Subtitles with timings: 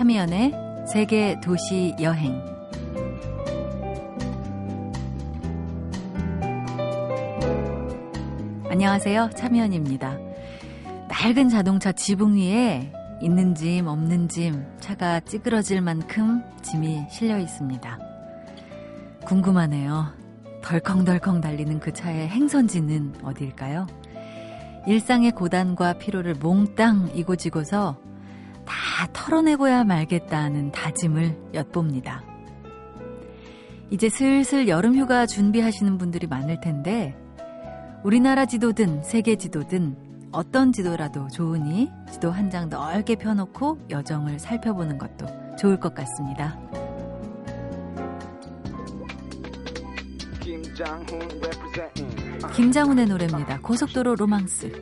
[0.00, 0.54] 참여연의
[0.90, 2.42] 세계 도시 여행
[8.70, 9.28] 안녕하세요.
[9.36, 10.16] 참여연입니다.
[11.06, 17.98] 낡은 자동차 지붕 위에 있는 짐 없는 짐 차가 찌그러질 만큼 짐이 실려 있습니다.
[19.26, 20.14] 궁금하네요.
[20.62, 23.86] 덜컹덜컹 달리는 그 차의 행선지는 어디일까요?
[24.86, 28.08] 일상의 고단과 피로를 몽땅 이고지고서
[29.00, 32.22] 다 털어내고야 말겠다는 다짐을 엿봅니다.
[33.88, 37.16] 이제 슬슬 여름 휴가 준비하시는 분들이 많을 텐데
[38.04, 39.96] 우리나라 지도든 세계 지도든
[40.32, 46.58] 어떤 지도라도 좋으니 지도 한 장 넓게 펴놓고 여정을 살펴보는 것도 좋을 것 같습니다.
[52.54, 53.60] 김장훈의 노래입니다.
[53.62, 54.72] 고속도로 로망스.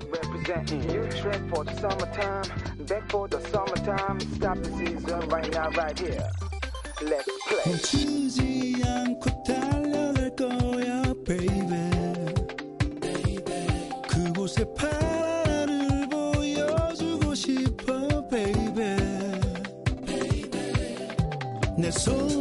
[7.67, 12.35] 멈추지 않고 달려갈 거야, baby.
[14.09, 18.97] 그곳에 파란을 보여주고 싶어, baby.
[21.77, 22.38] 내손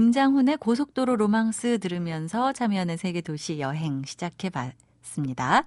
[0.00, 5.66] 김장훈의 고속도로 로망스 들으면서 참여하는 세계 도시 여행 시작해 봤습니다.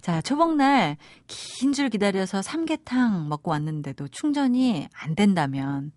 [0.00, 0.96] 자, 초복날
[1.26, 5.92] 긴 줄 기다려서 삼계탕 먹고 왔는데도 충전이 안 된다면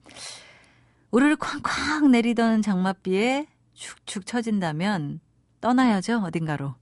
[1.11, 5.21] 우르르 쾅쾅 내리던 장맛비에 축축 처진다면
[5.61, 6.75] 떠나야죠, 어딘가로.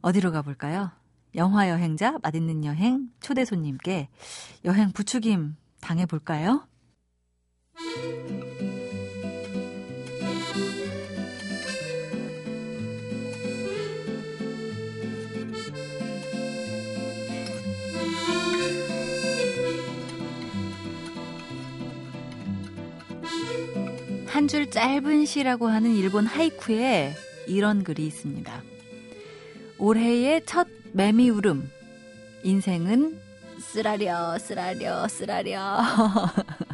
[0.00, 0.90] 어디로 가볼까요?
[1.36, 4.08] 영화 여행자, 맛있는 여행, 초대 손님께
[4.64, 6.66] 여행 부추김 당해볼까요?
[24.36, 27.14] 한 줄 짧은 시라고 하는 일본 하이쿠에
[27.46, 28.52] 이런 글이 있습니다.
[29.78, 31.70] 올해의 첫 매미 울음.
[32.42, 33.18] 인생은
[33.58, 35.80] 쓰라려, 쓰라려, 쓰라려.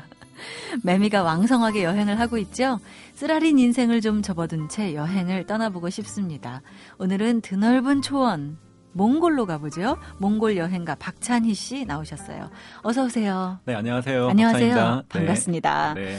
[0.82, 2.80] 매미가 왕성하게 여행을 하고 있죠?
[3.14, 6.62] 쓰라린 인생을 좀 접어둔 채 여행을 떠나보고 싶습니다.
[6.98, 8.58] 오늘은 드넓은 초원,
[8.94, 9.98] 몽골로 가보죠.
[10.18, 12.50] 몽골 여행가 박찬희 씨 나오셨어요.
[12.82, 13.60] 어서 오세요.
[13.66, 14.30] 네, 안녕하세요.
[14.30, 14.74] 안녕하세요.
[14.74, 15.02] 박찬입니다.
[15.08, 15.94] 반갑습니다.
[15.94, 16.04] 네.
[16.04, 16.18] 네.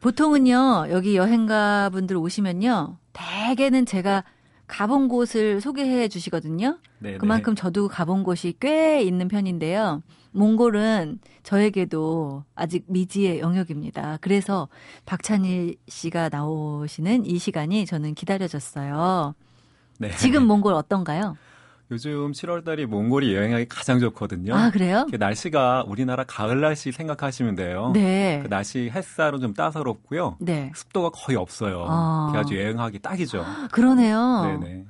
[0.00, 4.24] 보통은요, 여기 여행가 분들 오시면요, 대개는 제가
[4.66, 6.78] 가본 곳을 소개해 주시거든요.
[6.98, 10.02] 네, 그만큼 저도 가본 곳이 꽤 있는 편인데요.
[10.32, 14.18] 몽골은 저에게도 아직 미지의 영역입니다.
[14.20, 14.68] 그래서
[15.06, 19.34] 박찬일 씨가 나오시는 이 시간이 저는 기다려졌어요.
[19.98, 20.10] 네.
[20.16, 21.36] 지금 몽골 어떤가요?
[21.90, 24.54] 요즘 7월달이 몽골이 여행하기 가장 좋거든요.
[24.54, 25.06] 아, 그래요?
[25.10, 27.92] 그 날씨가 우리나라 가을 날씨 생각하시면 돼요.
[27.94, 28.40] 네.
[28.42, 30.36] 그 날씨 햇살은 좀 따사롭고요.
[30.40, 30.70] 네.
[30.74, 31.86] 습도가 거의 없어요.
[31.88, 32.28] 아.
[32.30, 33.42] 그래 아주 여행하기 딱이죠.
[33.72, 34.58] 그러네요.
[34.60, 34.84] 네네.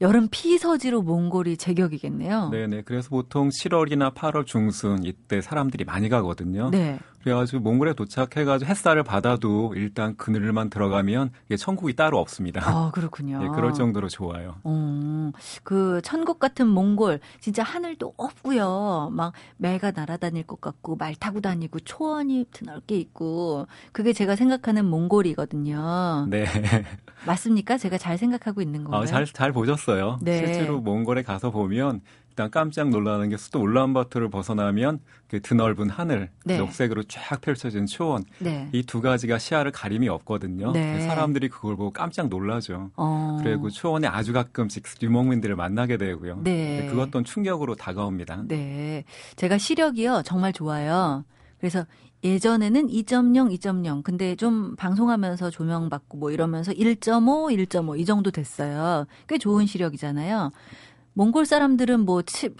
[0.00, 2.50] 여름 피서지로 몽골이 제격이겠네요.
[2.50, 2.82] 네네.
[2.82, 6.70] 그래서 보통 7월이나 8월 중순 이때 사람들이 많이 가거든요.
[6.70, 6.98] 네.
[7.22, 12.62] 그래가지고 몽골에 도착해가지고 햇살을 받아도 일단 그늘만 들어가면 이게 천국이 따로 없습니다.
[12.64, 13.42] 아, 그렇군요.
[13.42, 14.56] 네, 그럴 정도로 좋아요.
[14.64, 15.30] 어,
[15.62, 19.10] 그 천국 같은 몽골 진짜 하늘도 없고요.
[19.12, 26.26] 막 매가 날아다닐 것 같고 말 타고 다니고 초원이 드넓게 있고 그게 제가 생각하는 몽골이거든요.
[26.30, 26.46] 네.
[27.26, 27.78] 맞습니까?
[27.78, 29.02] 제가 잘 생각하고 있는 건가요?
[29.02, 30.18] 아, 잘, 잘 보셨어요.
[30.22, 30.38] 네.
[30.38, 32.00] 실제로 몽골에 가서 보면
[32.30, 36.58] 일단 깜짝 놀라는 게 수도 울란바토를 벗어나면 그 드넓은 하늘, 네.
[36.58, 38.68] 녹색으로 쫙 펼쳐진 초원 네.
[38.72, 40.72] 이두 가지가 시야를 가림이 없거든요.
[40.72, 41.00] 네.
[41.00, 42.90] 사람들이 그걸 보고 깜짝 놀라죠.
[42.96, 43.38] 어.
[43.42, 46.40] 그리고 초원에 아주 가끔씩 유목민들을 만나게 되고요.
[46.42, 46.86] 네.
[46.88, 48.44] 그것 또한 충격으로 다가옵니다.
[48.46, 49.04] 네.
[49.36, 50.22] 제가 시력이요.
[50.24, 51.24] 정말 좋아요.
[51.58, 51.84] 그래서
[52.22, 54.02] 예전에는 2.0, 2.0.
[54.02, 59.06] 근데 좀 방송하면서 조명받고 뭐 이러면서 1.5, 1.5 이 정도 됐어요.
[59.28, 60.50] 꽤 좋은 시력이잖아요.
[61.12, 62.54] 몽골 사람들은 뭐 7,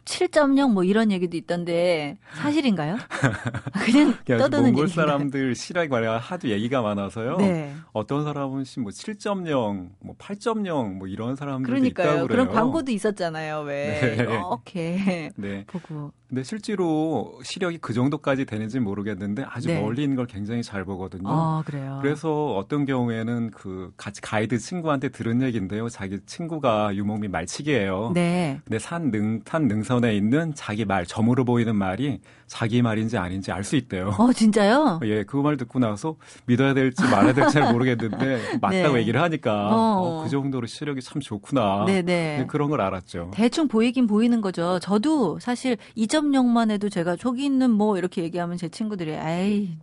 [0.72, 2.96] 뭐 이런 얘기도 있던데 사실인가요?
[3.84, 4.88] 그냥 떠드는 몽골?
[4.88, 7.36] 사람들 시력이 말이야 하도 얘기가 많아서요.
[7.36, 7.74] 네.
[7.92, 12.08] 어떤 사람은 뭐 7.0, 뭐 8.0, 뭐 이런 사람들도 그러니까요.
[12.08, 12.44] 있다고 그래요.
[12.44, 13.60] 그런 광고도 있었잖아요.
[13.60, 14.22] 왜 네.
[14.24, 15.64] 이렇게 네.
[15.66, 19.80] 보고 근데 실제로 시력이 그 정도까지 되는지 는 모르겠는데 아주 네.
[19.80, 21.28] 멀리 있는 걸 굉장히 잘 보거든요.
[21.28, 21.98] 아, 그래요.
[22.00, 25.88] 그래서 어떤 경우에는 그 같이 가이드 친구한테 들은 얘기인데요.
[25.88, 28.12] 자기 친구가 유목민 말치기예요.
[28.14, 28.60] 네.
[28.64, 32.20] 근데 산 능, 산 능선에 있는 자기 말, 점으로 보이는 말이
[32.50, 34.08] 자기 말인지 아닌지 알 수 있대요.
[34.18, 34.98] 어, 진짜요?
[35.06, 36.16] 예, 그 말 듣고 나서
[36.46, 39.00] 믿어야 될지 말아야 될지 잘 모르겠는데 맞다고 네.
[39.02, 40.00] 얘기를 하니까 어.
[40.20, 41.84] 어, 그 정도로 시력이 참 좋구나.
[41.86, 42.38] 네, 네.
[42.38, 43.30] 네, 그런 걸 알았죠.
[43.34, 44.80] 대충 보이긴 보이는 거죠.
[44.80, 49.78] 저도 사실 2.0만 해도 제가 저기 있는 뭐 이렇게 얘기하면 제 친구들이 에이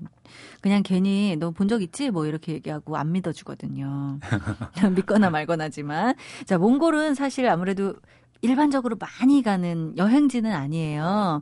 [0.60, 2.12] 그냥 괜히 너 본 적 있지?
[2.12, 4.20] 뭐 이렇게 얘기하고 안 믿어주거든요.
[4.96, 6.16] 믿거나 말거나지만
[6.46, 7.94] 자 몽골은 사실 아무래도
[8.42, 11.42] 일반적으로 많이 가는 여행지는 아니에요.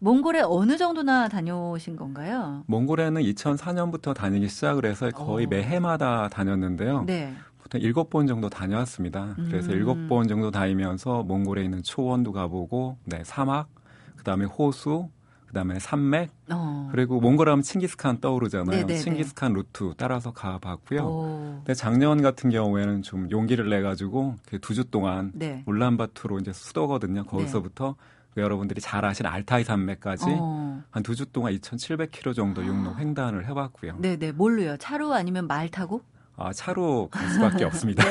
[0.00, 2.64] 몽골에 어느 정도나 다녀오신 건가요?
[2.66, 5.48] 몽골에는 2004년부터 다니기 시작을 해서 거의 어.
[5.48, 7.04] 매해마다 다녔는데요.
[7.06, 7.34] 네.
[7.58, 9.36] 보통 일곱 번 정도 다녀왔습니다.
[9.36, 9.76] 그래서 음.
[9.76, 13.68] 일곱 번 정도 다니면서 몽골에 있는 초원도 가보고, 네, 사막,
[14.16, 15.08] 그 다음에 호수,
[15.54, 16.88] 그 다음에 산맥, 어.
[16.90, 18.76] 그리고 몽골 하면 칭기스칸 떠오르잖아요.
[18.76, 18.98] 네네네.
[18.98, 21.00] 칭기스칸 루트 따라서 가봤고요.
[21.00, 21.54] 오.
[21.58, 25.62] 근데 작년 같은 경우에는 좀 용기를 내 가지고 두 주 동안 네.
[25.66, 27.22] 울란바토로 이제 수도거든요.
[27.26, 27.94] 거기서부터
[28.34, 30.82] 그 여러분들이 잘 아시는 알타이 산맥까지 어.
[30.90, 33.98] 한두 주 동안 2,700km 정도 육로 횡단을 해봤고요.
[34.00, 34.76] 네네 뭘로요?
[34.78, 36.00] 차로 아니면 말 타고?
[36.36, 38.04] 아 차로 갈 수밖에 없습니다.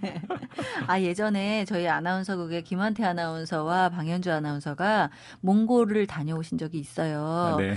[0.00, 0.22] 네.
[0.86, 5.10] 아 예전에 저희 아나운서국의 김한태 아나운서와 방현주 아나운서가
[5.40, 7.24] 몽골을 다녀오신 적이 있어요.
[7.24, 7.74] 아, 네.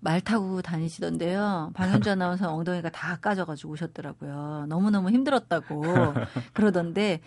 [0.00, 1.70] 말 타고 다니시던데요.
[1.74, 4.66] 방현주 아나운서 엉덩이가 다 까져가지고 오셨더라고요.
[4.68, 5.82] 너무너무 힘들었다고
[6.52, 7.20] 그러던데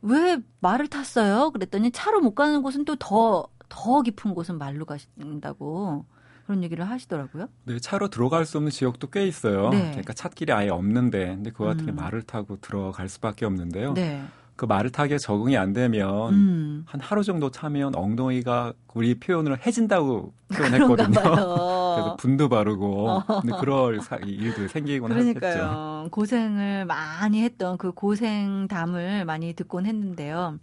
[0.00, 1.50] 왜 말을 탔어요?
[1.52, 6.04] 그랬더니 차로 못 가는 곳은 또 더 더 깊은 곳은 말로 가신다고
[6.52, 7.48] 그런 얘기를 하시더라고요.
[7.64, 9.70] 네, 차로 들어갈 수 없는 지역도 꽤 있어요.
[9.70, 9.88] 네.
[9.92, 11.96] 그러니까 찻길이 아예 없는데, 근데 그거 같은 게 음.
[11.96, 13.94] 말을 타고 들어갈 수밖에 없는데요.
[13.94, 14.22] 네.
[14.54, 16.82] 그 말을 타기에 적응이 안 되면 음.
[16.86, 21.08] 한 하루 정도 타면 엉덩이가 우리 표현을 해진다고 표현했거든요.
[21.94, 25.40] 그래서 분도 바르고 근데 그럴 사- 일도 생기곤 하겠죠.
[25.40, 26.08] 그러니까요.
[26.10, 30.58] 고생을 많이 했던 그 고생담을 많이 듣곤 했는데요.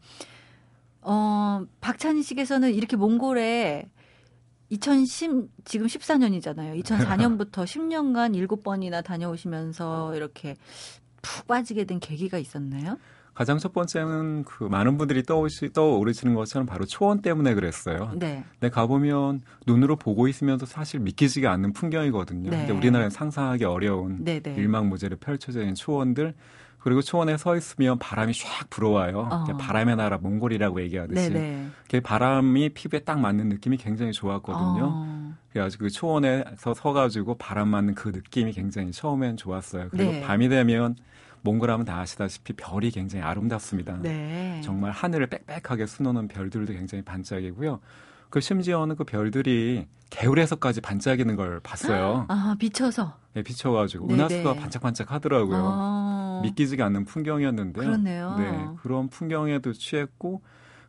[1.01, 3.87] 어, 박찬희 씨께서는 이렇게 몽골에
[4.69, 6.81] 2010, 지금 14년이잖아요.
[6.83, 10.55] 2004년부터 10년간 7번이나 다녀오시면서 이렇게
[11.21, 12.97] 푹 빠지게 된 계기가 있었나요?
[13.33, 18.11] 가장 첫 번째는 그 많은 분들이 떠오시, 떠오르시는 것처럼 바로 초원 때문에 그랬어요.
[18.15, 18.43] 네.
[18.59, 22.49] 근데 가보면 눈으로 보고 있으면서 사실 믿기지가 않는 풍경이거든요.
[22.49, 22.57] 네.
[22.57, 24.55] 근데 우리나라에 상상하기 어려운 네 네.
[24.55, 26.33] 일망무제로 펼쳐져 있는 초원들
[26.79, 29.27] 그리고 초원에 서 있으면 바람이 샥 불어와요.
[29.31, 29.57] 어.
[29.57, 31.29] 바람의 나라 몽골이라고 얘기하듯이.
[31.89, 34.89] 그 바람이 피부에 딱 맞는 느낌이 굉장히 좋았거든요.
[34.91, 39.89] 어, 그래가지고 그 초원에서 서가지고 바람 맞는 그 느낌이 굉장히 처음엔 좋았어요.
[39.89, 40.21] 그리고 네.
[40.21, 40.95] 밤이 되면
[41.41, 43.97] 몽골 하면 다 아시다시피 별이 굉장히 아름답습니다.
[44.01, 44.61] 네.
[44.63, 47.79] 정말 하늘을 빽빽하게 수놓는 별들도 굉장히 반짝이고요.
[48.29, 52.25] 그 심지어는 그 별들이 개울에서까지 반짝이는 걸 봤어요.
[52.29, 53.17] 아, 비쳐서.
[53.33, 54.19] 네, 비춰가지고 네네.
[54.19, 55.61] 은하수가 반짝반짝 하더라고요.
[55.63, 57.85] 어, 믿기지가 않는 풍경이었는데요.
[57.85, 58.35] 그렇네요.
[58.37, 60.41] 네, 그런 풍경에도 취했고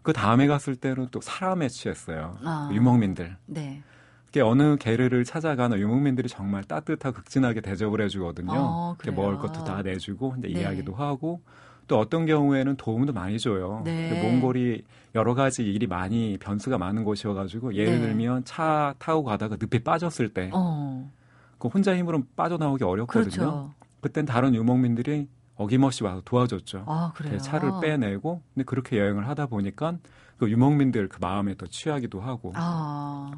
[0.02, 2.38] 그 다음에 갔을 때는 또 사람에 취했어요.
[2.42, 2.70] 아.
[2.72, 3.37] 유목민들.
[3.46, 3.82] 네.
[4.26, 8.52] 그게 어느 게르를 찾아가는 유목민들이 정말 따뜻하고 극진하게 대접을 해주거든요.
[8.54, 9.28] 어, 이렇게 그래요?
[9.28, 10.60] 먹을 것도 다 내주고 이제 네.
[10.60, 11.42] 이야기도 하고
[11.86, 13.82] 또 어떤 경우에는 도움도 많이 줘요.
[13.84, 14.20] 네.
[14.22, 14.82] 몽골이
[15.14, 18.06] 여러 가지 일이 많이 변수가 많은 곳이어가지고 예를 네.
[18.06, 21.10] 들면 차 타고 가다가 늪에 빠졌을 때 어,
[21.58, 23.30] 그 혼자 힘으로 빠져나오기 어렵거든요.
[23.30, 23.75] 그렇죠.
[24.00, 26.84] 그땐 다른 유목민들이 어김없이 와서 도와줬죠.
[26.87, 27.38] 아, 그래요.
[27.38, 29.99] 차를 빼내고 근데 그렇게 여행을 하다 보니까
[30.38, 33.30] 그 유목민들 그 마음에 더 취하기도 하고 아,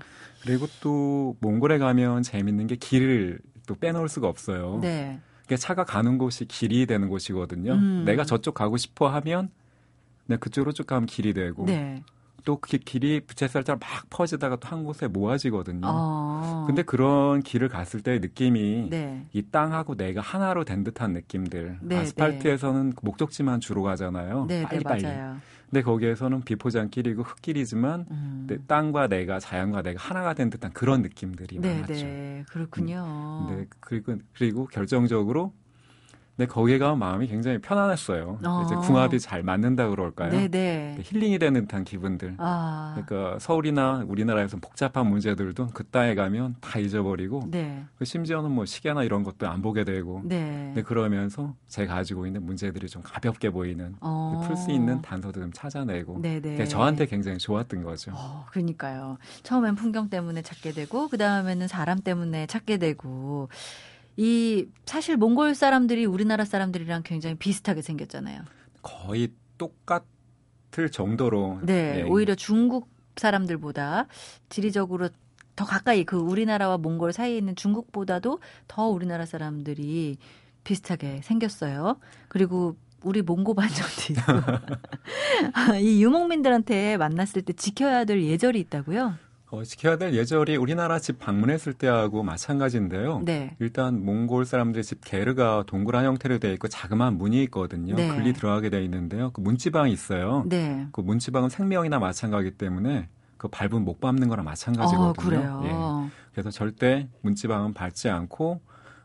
[0.42, 4.78] 그리고 또 몽골에 가면 재밌는 게 길을 또 빼놓을 수가 없어요.
[4.80, 5.20] 네.
[5.56, 7.72] 차가 가는 곳이 길이 되는 곳이거든요.
[7.72, 8.04] 음.
[8.04, 9.50] 내가 저쪽 가고 싶어 하면
[10.26, 12.02] 내가 그쪽으로 쭉 가면 길이 되고 네.
[12.44, 15.82] 또 그 길이 부채살짝 막 퍼지다가 또 한 곳에 모아지거든요.
[15.84, 16.64] 어.
[16.66, 19.26] 근데 그런 길을 갔을 때의 느낌이 네.
[19.32, 21.78] 이 땅하고 내가 하나로 된 듯한 느낌들.
[21.82, 24.46] 네, 아스팔트에서는 목적지만 주로 가잖아요.
[24.48, 25.06] 네, 네, 빨리 빨리.
[25.72, 28.44] 근데 거기에서는 비포장길이고 흙길이지만 음.
[28.46, 31.94] 네, 땅과 내가 자연과 내가 하나가 된 듯한 그런 느낌들이 네, 많았죠.
[31.94, 32.44] 네.
[32.50, 33.46] 그렇군요.
[33.48, 35.54] 네, 그리고 그리고 결정적으로
[36.36, 38.38] 네, 거기에 가면 마음이 굉장히 편안했어요.
[38.44, 38.62] 어.
[38.64, 40.30] 이제 궁합이 잘 맞는다 그럴까요?
[40.30, 40.96] 네, 네.
[41.02, 42.36] 힐링이 되는 듯한 기분들.
[42.38, 42.92] 아.
[42.94, 47.84] 그러니까 서울이나 우리나라에서 복잡한 문제들도 그 땅에 가면 다 잊어버리고 네.
[47.98, 50.72] 그 심지어는 뭐 시계나 이런 것도 안 보게 되고 네.
[50.74, 54.42] 네, 그러면서 제가 가지고 있는 문제들이 좀 가볍게 보이는 어.
[54.46, 56.64] 풀수 있는 단서도 좀 찾아내고 네, 네.
[56.64, 58.12] 저한테 굉장히 좋았던 거죠.
[58.14, 59.18] 어, 그러니까요.
[59.42, 63.48] 처음엔 풍경 때문에 찾게 되고 그 다음에는 사람 때문에 찾게 되고
[64.16, 68.42] 이 사실 몽골 사람들이 우리나라 사람들이랑 굉장히 비슷하게 생겼잖아요.
[68.82, 74.06] 거의 똑같을 정도로 네, 예, 오히려 중국 사람들보다
[74.48, 75.08] 지리적으로
[75.54, 80.16] 더 가까이 그 우리나라와 몽골 사이에 있는 중국보다도 더 우리나라 사람들이
[80.64, 81.98] 비슷하게 생겼어요.
[82.28, 89.14] 그리고 우리 몽고 반정도 있고 이 유목민들한테 만났을 때 지켜야 될 예절이 있다고요?
[89.52, 93.20] 어, 지켜야 될 예절이 우리나라 집 방문했을 때하고 마찬가지인데요.
[93.22, 93.54] 네.
[93.58, 97.94] 일단 몽골 사람들의 집 게르가 동그란 형태로 되어 있고 자그마한 문이 있거든요.
[97.94, 98.08] 네.
[98.08, 99.30] 글리 들어가게 되어 있는데요.
[99.32, 100.44] 그 문지방이 있어요.
[100.48, 100.86] 네.
[100.90, 105.10] 그 문지방은 생명이나 마찬가지이기 때문에 그 밟은 못 밟는 거랑 마찬가지거든요.
[105.10, 105.62] 어, 그래요.
[106.06, 106.10] 예.
[106.32, 108.62] 그래서 절대 문지방은 밟지 않고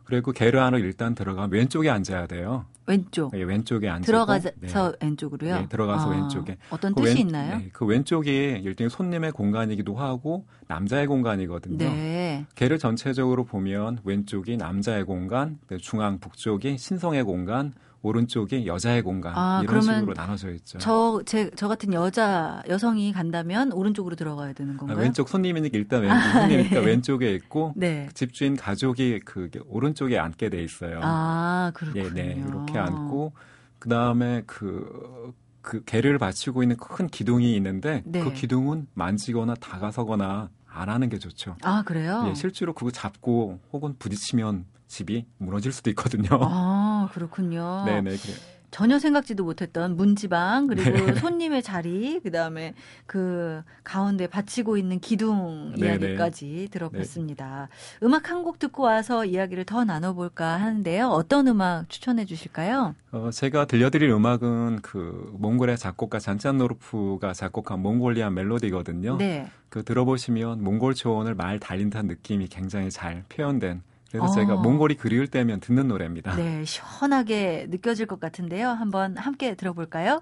[0.07, 2.63] 그리고 게르 안으로 일단 들어가면 왼쪽에 앉아야 돼요.
[2.85, 3.37] 왼쪽.
[3.37, 4.69] 예, 왼쪽에 앉고 들어가서 네.
[5.01, 5.55] 왼쪽으로요?
[5.59, 6.57] 네, 들어가서 아, 왼쪽에.
[6.69, 7.57] 어떤 그 뜻이 왼- 있나요?
[7.57, 11.77] 네, 그 왼쪽이 일종의 손님의 공간이기도 하고 남자의 공간이거든요.
[11.77, 12.45] 네.
[12.55, 17.73] 게르 전체적으로 보면 왼쪽이 남자의 공간, 그 중앙 북쪽이 신성의 공간,
[18.07, 20.77] 오른쪽이 여자의 공간 아, 이런 식으로 나눠져 있죠.
[20.79, 24.97] 저, 제, 저 같은 여자, 여성이 간다면 오른쪽으로 들어가야 되는 아, 건가요?
[24.97, 26.85] 왼쪽 손님이니까 일단 왼, 손님이니까 예.
[26.85, 28.07] 왼쪽에 있고 네.
[28.13, 30.99] 집주인 가족이 그 오른쪽에 앉게 돼 있어요.
[31.03, 32.05] 아, 그렇군요.
[32.05, 33.33] 예, 네, 이렇게 앉고
[33.79, 38.23] 그 다음에 그, 그 개를 받치고 있는 큰 기둥이 있는데 네.
[38.23, 41.55] 그 기둥은 만지거나 다가서거나 안 하는 게 좋죠.
[41.63, 42.25] 아, 그래요?
[42.29, 46.29] 예, 실제로 그거 잡고 혹은 부딪히면 집이 무너질 수도 있거든요.
[46.31, 47.83] 아, 그렇군요.
[47.85, 48.33] 네네 그래.
[48.69, 51.13] 전혀 생각지도 못했던 문지방 그리고 네.
[51.15, 52.73] 손님의 자리 그다음에
[53.05, 57.69] 그 가운데 받치고 있는 기둥 네, 이야기까지 들어봤습니다.
[58.03, 61.07] 음악 한 곡 듣고 와서 이야기를 더 나눠볼까 하는데요.
[61.07, 62.93] 어떤 음악 추천해 주실까요?
[63.11, 69.17] 어, 제가 들려드릴 음악은 그 몽골의 작곡가 잔짠노르프가 작곡한 몽골리안 멜로디거든요.
[69.17, 69.47] 네.
[69.69, 73.81] 그 들어보시면 몽골 초원을 말 달린 듯한 느낌이 굉장히 잘 표현된.
[74.19, 74.35] 그래서 어.
[74.35, 76.35] 제가 몽골이 그리울 때면 듣는 노래입니다.
[76.35, 78.69] 네, 시원하게 느껴질 것 같은데요.
[78.69, 80.21] 한번 함께 들어볼까요?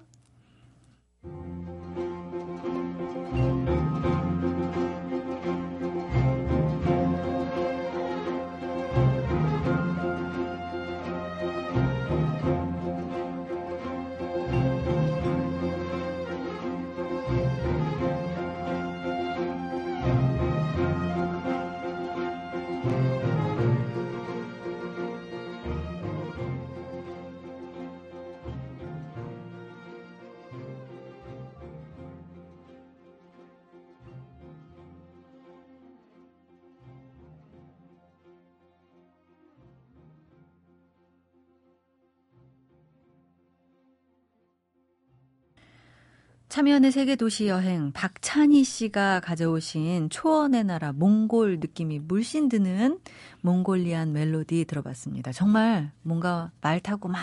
[46.56, 52.98] 참여연의 세계 도시 여행 박찬희 씨가 가져오신 초원의 나라 몽골 느낌이 물씬 드는
[53.42, 55.32] 몽골리안 멜로디 들어봤습니다.
[55.32, 57.20] 정말 뭔가 말 타고 막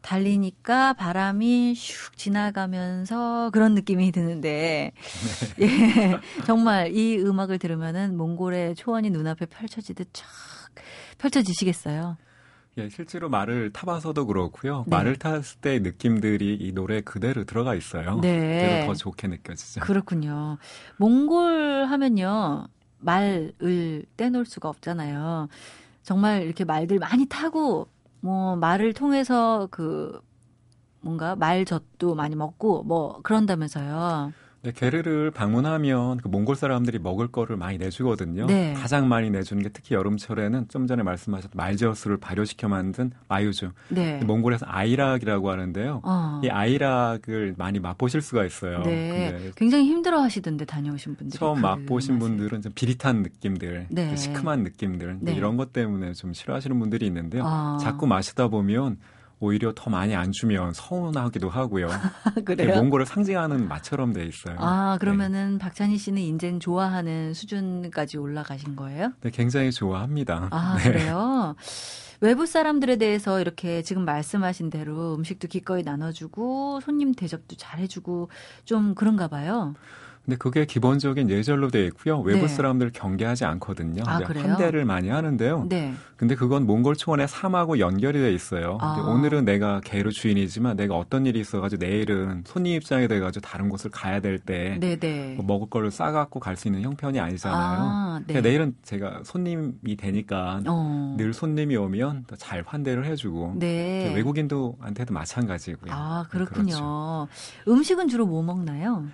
[0.00, 4.92] 달리니까 바람이 슉 지나가면서 그런 느낌이 드는데
[5.60, 10.24] 예 정말 이 음악을 들으면은 몽골의 초원이 눈앞에 펼쳐지듯 쫙
[11.18, 12.16] 펼쳐지시겠어요.
[12.80, 14.84] 예, 실제로 말을 타봐서도 그렇고요.
[14.86, 14.96] 네.
[14.96, 18.20] 말을 탔을 때의 느낌들이 이 노래 그대로 들어가 있어요.
[18.20, 18.60] 네.
[18.62, 19.80] 그래서 더 좋게 느껴지죠.
[19.80, 20.58] 그렇군요.
[20.96, 22.66] 몽골 하면요.
[22.98, 25.48] 말을 떼놓을 수가 없잖아요.
[26.02, 27.88] 정말 이렇게 말들 많이 타고
[28.20, 30.20] 뭐 말을 통해서 그
[31.00, 34.32] 뭔가 말젓도 많이 먹고 뭐 그런다면서요.
[34.62, 38.44] 네, 게르를 방문하면 그 몽골 사람들이 먹을 거를 많이 내주거든요.
[38.46, 38.74] 네.
[38.74, 43.70] 가장 많이 내주는 게 특히 여름철에는 좀 전에 말씀하셨던 말젓을 발효시켜 만든 마유주.
[43.88, 44.22] 네.
[44.22, 46.02] 몽골에서 아이락이라고 하는데요.
[46.04, 46.40] 어.
[46.44, 48.82] 이 아이락을 많이 맛보실 수가 있어요.
[48.82, 49.32] 네.
[49.32, 51.38] 근데 굉장히 힘들어 하시던데 다녀오신 분들이.
[51.38, 52.28] 처음 그 맛보신 맛을.
[52.28, 54.08] 분들은 좀 비릿한 느낌들, 네.
[54.08, 55.32] 좀 시큼한 느낌들 네.
[55.32, 57.44] 이런 것 때문에 좀 싫어하시는 분들이 있는데요.
[57.46, 57.78] 아.
[57.80, 58.98] 자꾸 마시다 보면
[59.40, 61.88] 오히려 더 많이 안 주면 서운하기도 하고요.
[62.44, 62.76] 그래요?
[62.76, 64.56] 몽골을 상징하는 맛처럼 돼 있어요.
[64.58, 64.98] 아, 네.
[64.98, 69.12] 그러면은 박찬희 씨는 인젠 좋아하는 수준까지 올라가신 거예요?
[69.22, 70.48] 네, 굉장히 좋아합니다.
[70.50, 70.92] 아, 네.
[70.92, 71.56] 그래요?
[72.20, 78.28] 외부 사람들에 대해서 이렇게 지금 말씀하신 대로 음식도 기꺼이 나눠주고 손님 대접도 잘해주고
[78.64, 79.74] 좀 그런가 봐요.
[80.24, 82.20] 근데 그게 기본적인 예절로 되어 있고요.
[82.20, 82.48] 외부 네.
[82.48, 84.02] 사람들 경계하지 않거든요.
[84.06, 84.20] 아?
[84.22, 85.66] 환대를 많이 하는데요.
[85.68, 85.94] 네.
[86.16, 88.76] 근데 그건 몽골 초원의 삶하고 연결이 돼 있어요.
[88.80, 89.00] 아.
[89.08, 94.20] 오늘은 내가 개로 주인이지만 내가 어떤 일이 있어가지고 내일은 손님 입장이 돼가지고 다른 곳을 가야
[94.20, 95.34] 될때 네네.
[95.36, 97.58] 뭐 먹을 거를 싸갖고 갈 수 있는 형편이 아니잖아요.
[97.80, 98.34] 아, 네.
[98.34, 101.14] 그러니까 내일은 제가 손님이 되니까 어.
[101.16, 104.12] 늘 손님이 오면 더잘 환대를 해주고 네.
[104.14, 105.90] 외국인도한테도 마찬가지고요.
[105.92, 106.52] 아, 네, 그렇죠.
[106.52, 107.28] 그렇군요.
[107.66, 109.06] 음식은 주로 뭐 먹나요?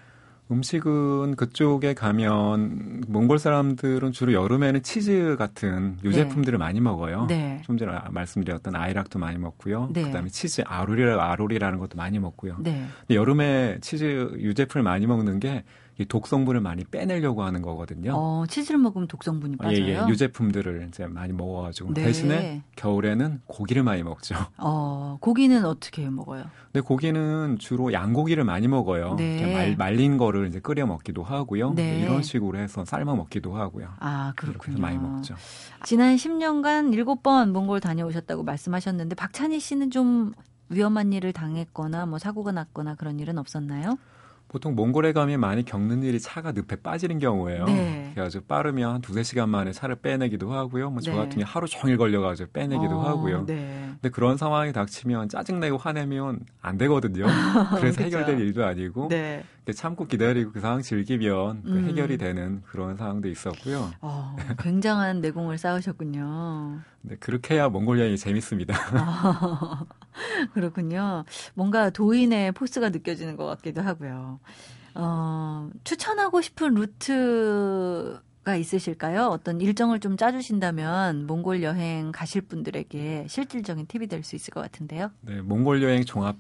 [0.51, 7.27] 음식은 그쪽에 가면 몽골 사람들은 주로 여름에는 치즈 같은 유제품들을 많이 먹어요.
[7.27, 7.61] 네.
[7.65, 9.91] 좀 전에 말씀드렸던 아이락도 많이 먹고요.
[9.93, 10.05] 네.
[10.05, 12.59] 그다음에 치즈 아로리라 아로리라는 것도 많이 먹고요.
[12.61, 12.87] 네.
[13.01, 15.65] 근데 여름에 치즈 유제품을 많이 먹는 게
[15.99, 18.13] 이 독성분을 많이 빼내려고 하는 거거든요.
[18.15, 19.87] 어, 치즈를 먹으면 독성분이 예, 빠져요.
[19.87, 22.05] 예, 유제품들을 이제 많이 먹어가지고 네.
[22.05, 24.35] 대신에 겨울에는 고기를 많이 먹죠.
[24.59, 26.45] 어, 고기는 어떻게 먹어요?
[26.71, 29.15] 근데 고기는 주로 양고기를 많이 먹어요.
[29.15, 29.39] 네.
[29.39, 31.73] 이렇게 말, 말린 거를 이제 끓여 먹기도 하고요.
[31.73, 32.01] 네.
[32.01, 33.89] 이런 식으로 해서 삶아 먹기도 하고요.
[33.99, 34.79] 아, 그렇군요.
[34.79, 35.35] 많이 먹죠.
[35.85, 40.33] 지난 10년간 7번 몽골 다녀오셨다고 말씀하셨는데 박찬희 씨는 좀
[40.69, 43.97] 위험한 일을 당했거나 뭐 사고가 났거나 그런 일은 없었나요?
[44.57, 47.67] 보통 몽골에 가면 많이 겪는 일이 차가 늪에 빠지는 경우예요.
[47.67, 48.11] 네.
[48.15, 50.89] 그래가지고 빠르면 한 두세 시간 만에 차를 빼내기도 하고요.
[50.89, 51.17] 뭐저 네.
[51.19, 53.45] 같은 경우 하루 종일 걸려가지고 빼내기도 어, 하고요.
[53.45, 53.91] 네.
[53.91, 57.27] 근데 그런 상황이 닥치면 짜증내고 화내면 안 되거든요.
[57.77, 58.01] 그래서.
[58.07, 59.45] 해결될 일도 아니고 네.
[59.73, 61.85] 참고 기다리고 그 상황 즐기면 그 음.
[61.87, 63.91] 해결이 되는 그런 상황도 있었고요.
[64.01, 66.81] 어, 굉장한 내공을 쌓으셨군요.
[67.03, 68.75] 네, 그렇게 해야 몽골 여행이 재밌습니다.
[68.95, 69.85] 아,
[70.55, 71.25] 그렇군요.
[71.55, 74.41] 뭔가 도인의 포스가 느껴지는 것 같기도 하고요.
[74.95, 79.27] 어, 추천하고 싶은 루트 가 있으실까요?
[79.27, 85.11] 어떤 일정을 좀 짜주신다면 몽골 여행 가실 분들에게 실질적인 팁이 될 수 있을 것 같은데요.
[85.23, 86.37] 네, 몽골 여행 종합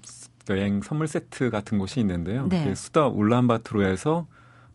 [0.50, 2.46] 여행 선물 세트 같은 곳이 있는데요.
[2.48, 2.64] 네.
[2.64, 4.26] 그 수도 울란바토르에서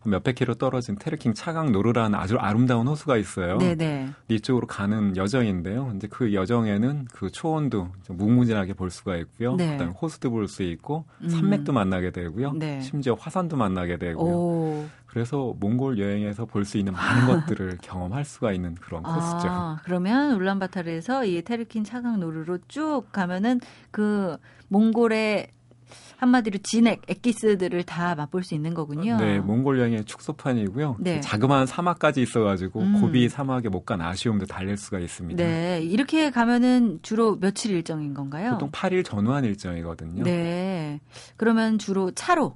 [0.04, 3.58] 몇백 킬로 떨어진 테르킹 차강 노르라는 아주 아름다운 호수가 있어요.
[3.58, 4.08] 네네.
[4.28, 5.92] 이쪽으로 가는 여정인데요.
[5.94, 9.54] 이제 그 여정에는 그 초원도 좀 무궁무진하게 볼 수가 있고요.
[9.54, 9.70] 네.
[9.70, 11.28] 그다음에 호수도 볼 수 있고 음.
[11.28, 12.54] 산맥도 만나게 되고요.
[12.54, 12.80] 네.
[12.80, 14.34] 심지어 화산도 만나게 되고요.
[14.34, 14.86] 오.
[15.06, 19.48] 그래서 몽골 여행에서 볼 수 있는 많은 것들을 경험할 수가 있는 그런 코스죠.
[19.48, 23.60] 아, 그러면 울란바타르에서 이 테르킨 차강 노르로 쭉 가면은
[23.92, 24.36] 그
[24.66, 25.46] 몽골의
[26.22, 29.16] 한마디로 진액, 엑기스들을 다 맛볼 수 있는 거군요.
[29.16, 30.96] 네, 몽골 여행의 축소판이고요.
[31.00, 31.16] 네.
[31.16, 33.00] 그 자그마한 사막까지 있어가지고 음.
[33.00, 35.42] 고비 사막에 못 간 아쉬움도 달랠 수가 있습니다.
[35.42, 38.52] 네, 이렇게 가면은 주로 며칠 일정인 건가요?
[38.52, 40.22] 보통 8일 전후한 일정이거든요.
[40.22, 41.00] 네.
[41.36, 42.54] 그러면 주로 차로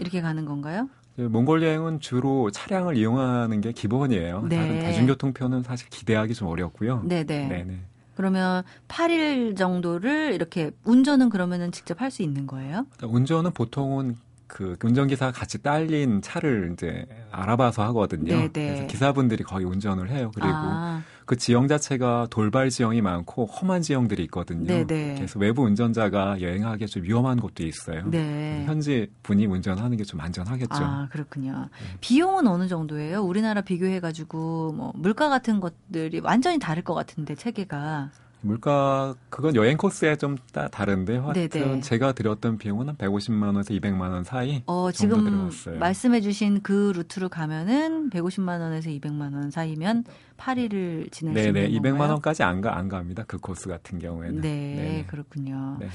[0.00, 0.88] 이렇게 가는 건가요?
[1.14, 4.46] 그 몽골 여행은 주로 차량을 이용하는 게 기본이에요.
[4.48, 4.56] 네.
[4.56, 7.04] 다른 대중교통표는 사실 기대하기 좀 어렵고요.
[7.06, 7.46] 네네.
[7.46, 7.78] 네네.
[8.14, 12.86] 그러면 8일 정도를 이렇게 운전은 그러면은 직접 할 수 있는 거예요?
[12.96, 18.28] 그러니까 운전은 보통은 그 운전기사가 같이 딸린 차를 이제 알아봐서 하거든요.
[18.32, 18.48] 네네.
[18.52, 20.30] 그래서 기사분들이 거의 운전을 해요.
[20.34, 24.66] 그리고 아, 그 지형 자체가 돌발 지형이 많고 험한 지형들이 있거든요.
[24.66, 25.14] 네네.
[25.16, 28.08] 그래서 외부 운전자가 여행하기에 좀 위험한 곳도 있어요.
[28.10, 28.64] 네.
[28.66, 30.74] 현지 분이 운전하는 게 좀 안전하겠죠.
[30.74, 31.52] 아, 그렇군요.
[31.80, 31.96] 네.
[32.00, 33.22] 비용은 어느 정도예요?
[33.22, 38.10] 우리나라 비교해가지고, 뭐, 물가 같은 것들이 완전히 다를 것 같은데, 체계가.
[38.44, 41.80] 물가 그건 여행 코스에 좀 따, 다른데 하여튼 네네.
[41.80, 45.78] 제가 들였던 비용은 한 150만 원에서 200만 원 사이 어, 지금 들어갔어요.
[45.78, 50.04] 말씀해주신 그 루트로 가면은 150만 원에서 200만 원 사이면
[50.36, 52.10] 8일을 지낼 수 네네 있는 200만 건가요?
[52.12, 53.24] 원까지 안가 안 갑니다.
[53.26, 54.42] 그 코스 같은 경우에는.
[54.42, 55.04] 네, 네네.
[55.06, 55.78] 그렇군요.
[55.80, 55.88] 네.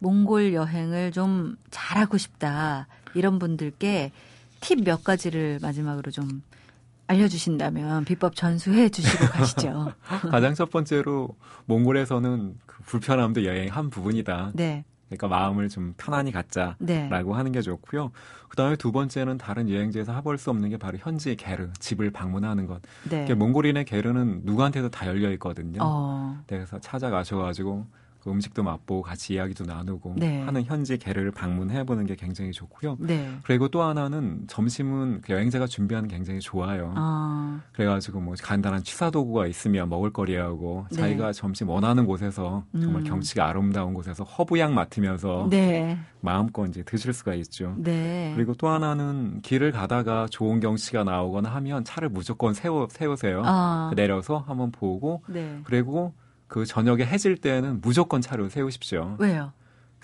[0.00, 2.88] 몽골 여행을 좀 잘하고 싶다.
[3.14, 4.10] 이런 분들께
[4.60, 6.42] 팁 몇 가지를 마지막으로 좀
[7.06, 9.92] 알려주신다면 비법 전수해 주시고 가시죠.
[10.30, 11.36] 가장 첫 번째로
[11.66, 14.52] 몽골에서는 그 불편함도 여행 한 부분이다.
[14.54, 16.76] 네, 그러니까 마음을 좀 편안히 갖자.
[16.78, 17.08] 네.
[17.08, 18.12] 라고 하는 게 좋고요.
[18.48, 22.66] 그 다음에 두 번째는 다른 여행지에서 해볼 수 없는 게 바로 현지 게르, 집을 방문하는
[22.66, 22.80] 것.
[23.08, 23.24] 네.
[23.24, 25.80] 이게 몽골인의 게르는 누구한테도 다 열려 있거든요.
[25.82, 27.86] 어, 그래서 찾아가셔가지고
[28.22, 30.42] 그 음식도 맛보고 같이 이야기도 나누고 네.
[30.42, 32.96] 하는 현지 게르를 방문해 보는 게 굉장히 좋고요.
[33.00, 33.36] 네.
[33.42, 36.92] 그리고 또 하나는 점심은 그 여행자가 준비하는 게 굉장히 좋아요.
[36.94, 40.96] 아, 그래가지고 뭐 간단한 취사 도구가 있으면 먹을거리하고 네.
[40.96, 43.04] 자기가 점심 원하는 곳에서 정말 음.
[43.04, 47.74] 경치가 아름다운 곳에서 허브향 맡으면서 네, 마음껏 이제 드실 수가 있죠.
[47.78, 48.32] 네.
[48.36, 53.42] 그리고 또 하나는 길을 가다가 좋은 경치가 나오거나 하면 차를 무조건 세우, 세우세요.
[53.44, 55.58] 아, 내려서 한번 보고 네.
[55.64, 56.14] 그리고
[56.52, 59.16] 그 저녁에 해질 때는 무조건 차를 세우십시오.
[59.18, 59.54] 왜요?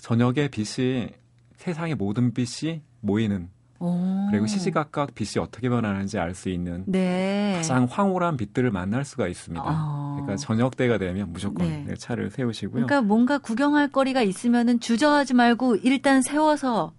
[0.00, 1.11] 저녁에 빛이
[1.56, 4.26] 세상의 모든 빛이 모이는 오.
[4.30, 7.52] 그리고 시시각각 빛이 어떻게 변하는지 알 수 있는 네.
[7.56, 9.62] 가장 황홀한 빛들을 만날 수가 있습니다.
[9.62, 10.12] 어.
[10.14, 11.84] 그러니까 저녁 때가 되면 무조건 네.
[11.87, 12.87] 네, 차를 세우시고요.
[12.87, 16.94] 그러니까 뭔가 구경할 거리가 있으면은 주저하지 말고 일단 세워서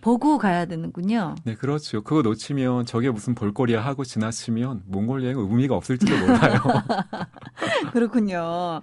[0.00, 1.34] 보고 가야 되는군요.
[1.44, 2.02] 네, 그렇죠.
[2.02, 6.60] 그거 놓치면 저게 무슨 볼거리야 하고 지나치면 몽골 여행 의미가 없을지도 몰라요.
[7.92, 8.80] 그렇군요.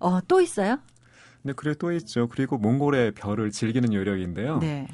[0.00, 0.78] 어, 또 있어요?
[1.42, 2.28] 네, 그리고 또 있죠.
[2.28, 4.58] 그리고 몽골의 별을 즐기는 요령인데요.
[4.60, 4.88] 네.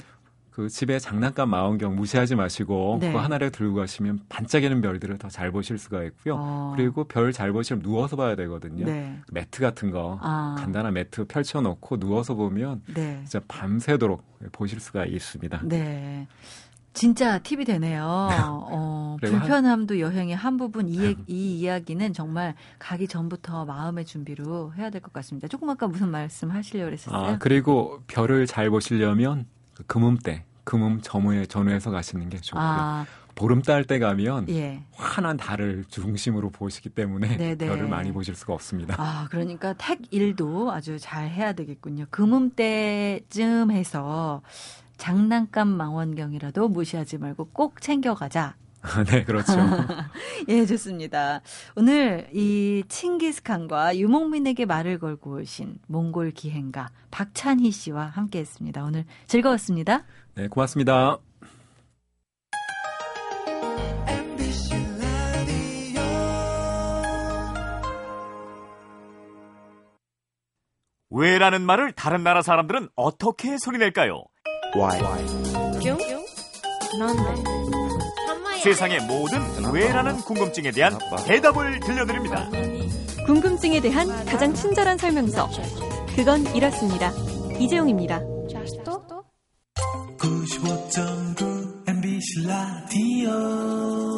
[0.51, 3.09] 그 집에 장난감 망원경 무시하지 마시고 네.
[3.09, 6.35] 그거 하나를 들고 가시면 반짝이는 별들을 더 잘 보실 수가 있고요.
[6.39, 6.73] 어.
[6.77, 8.85] 그리고 별 잘 보시면 누워서 봐야 되거든요.
[8.85, 9.19] 네.
[9.33, 10.57] 매트 같은 거 아.
[10.59, 13.21] 간단한 매트 펼쳐놓고 누워서 보면 네.
[13.25, 15.61] 진짜 밤새도록 보실 수가 있습니다.
[15.65, 16.27] 네.
[16.93, 18.03] 진짜 팁이 되네요.
[18.69, 20.89] 어, 그리고 한- 불편함도 여행의 한 부분.
[20.89, 25.47] 이, 얘- 이 이야기는 정말 가기 전부터 마음의 준비로 해야 될 것 같습니다.
[25.47, 27.21] 조금 아까 무슨 말씀 하시려고 그랬었어요?
[27.35, 29.47] 아 그리고 별을 잘 보시려면
[29.81, 32.63] 그 금음대, 금음 전후에 전후에서 가시는 게 좋고요.
[32.63, 34.83] 아, 보름달 때 가면 예.
[34.93, 37.57] 환한 달을 중심으로 보시기 때문에 네네.
[37.57, 38.97] 별을 많이 보실 수가 없습니다.
[38.99, 42.07] 아, 그러니까 택 일도 아주 잘 해야 되겠군요.
[42.11, 44.43] 금음 때쯤 해서
[44.99, 48.57] 장난감 망원경이라도 무시하지 말고 꼭 챙겨가자.
[49.11, 49.53] 네, 그렇죠.
[50.49, 51.43] 예, 좋습니다.
[51.77, 58.83] 오늘 이 칭기스칸과 유목민에게 말을 걸고 오신 몽골 기행가 박찬희 씨와 함께 했습니다.
[58.85, 60.05] 오늘 즐거웠습니다.
[60.35, 61.19] 네, 고맙습니다.
[71.13, 74.23] 왜라는 말을 다른 나라 사람들은 어떻게 소리낼까요?
[78.63, 79.41] 세상의 모든
[79.73, 82.49] 왜라는 궁금증에 대한 대답을 들려드립니다.
[83.27, 85.49] 궁금증에 대한 가장 친절한 설명서.
[86.15, 87.11] 그건 이렇습니다.
[87.59, 88.21] 이재용입니다.
[90.19, 94.10] 95.9 MBC 라디오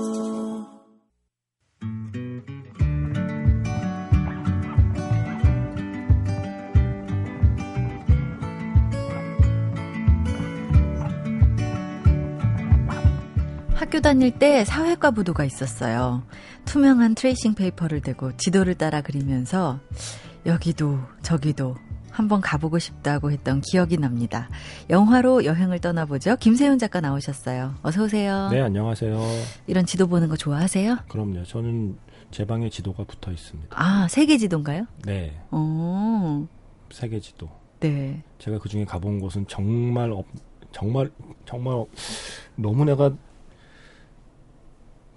[13.92, 16.22] 학교 다닐 때 사회과 부도가 있었어요.
[16.64, 19.80] 투명한 트레이싱 페이퍼를 대고 지도를 따라 그리면서
[20.46, 21.76] 여기도 저기도
[22.10, 24.48] 한번 가보고 싶다고 했던 기억이 납니다.
[24.88, 26.36] 영화로 여행을 떠나보죠.
[26.36, 27.74] 김세윤 작가 나오셨어요.
[27.82, 28.48] 어서 오세요.
[28.50, 29.20] 네, 안녕하세요.
[29.66, 30.96] 이런 지도 보는 거 좋아하세요?
[31.10, 31.44] 그럼요.
[31.44, 31.98] 저는
[32.30, 33.76] 제 방에 지도가 붙어 있습니다.
[33.78, 34.86] 아, 세계 지도인가요?
[35.04, 36.48] 네, 어,
[36.90, 37.46] 세계 지도.
[37.80, 38.22] 네.
[38.38, 40.24] 제가 그 중에 가본 곳은 정말 없,
[40.72, 41.10] 정말
[41.44, 41.90] 정말 없-
[42.56, 43.12] 너무 내가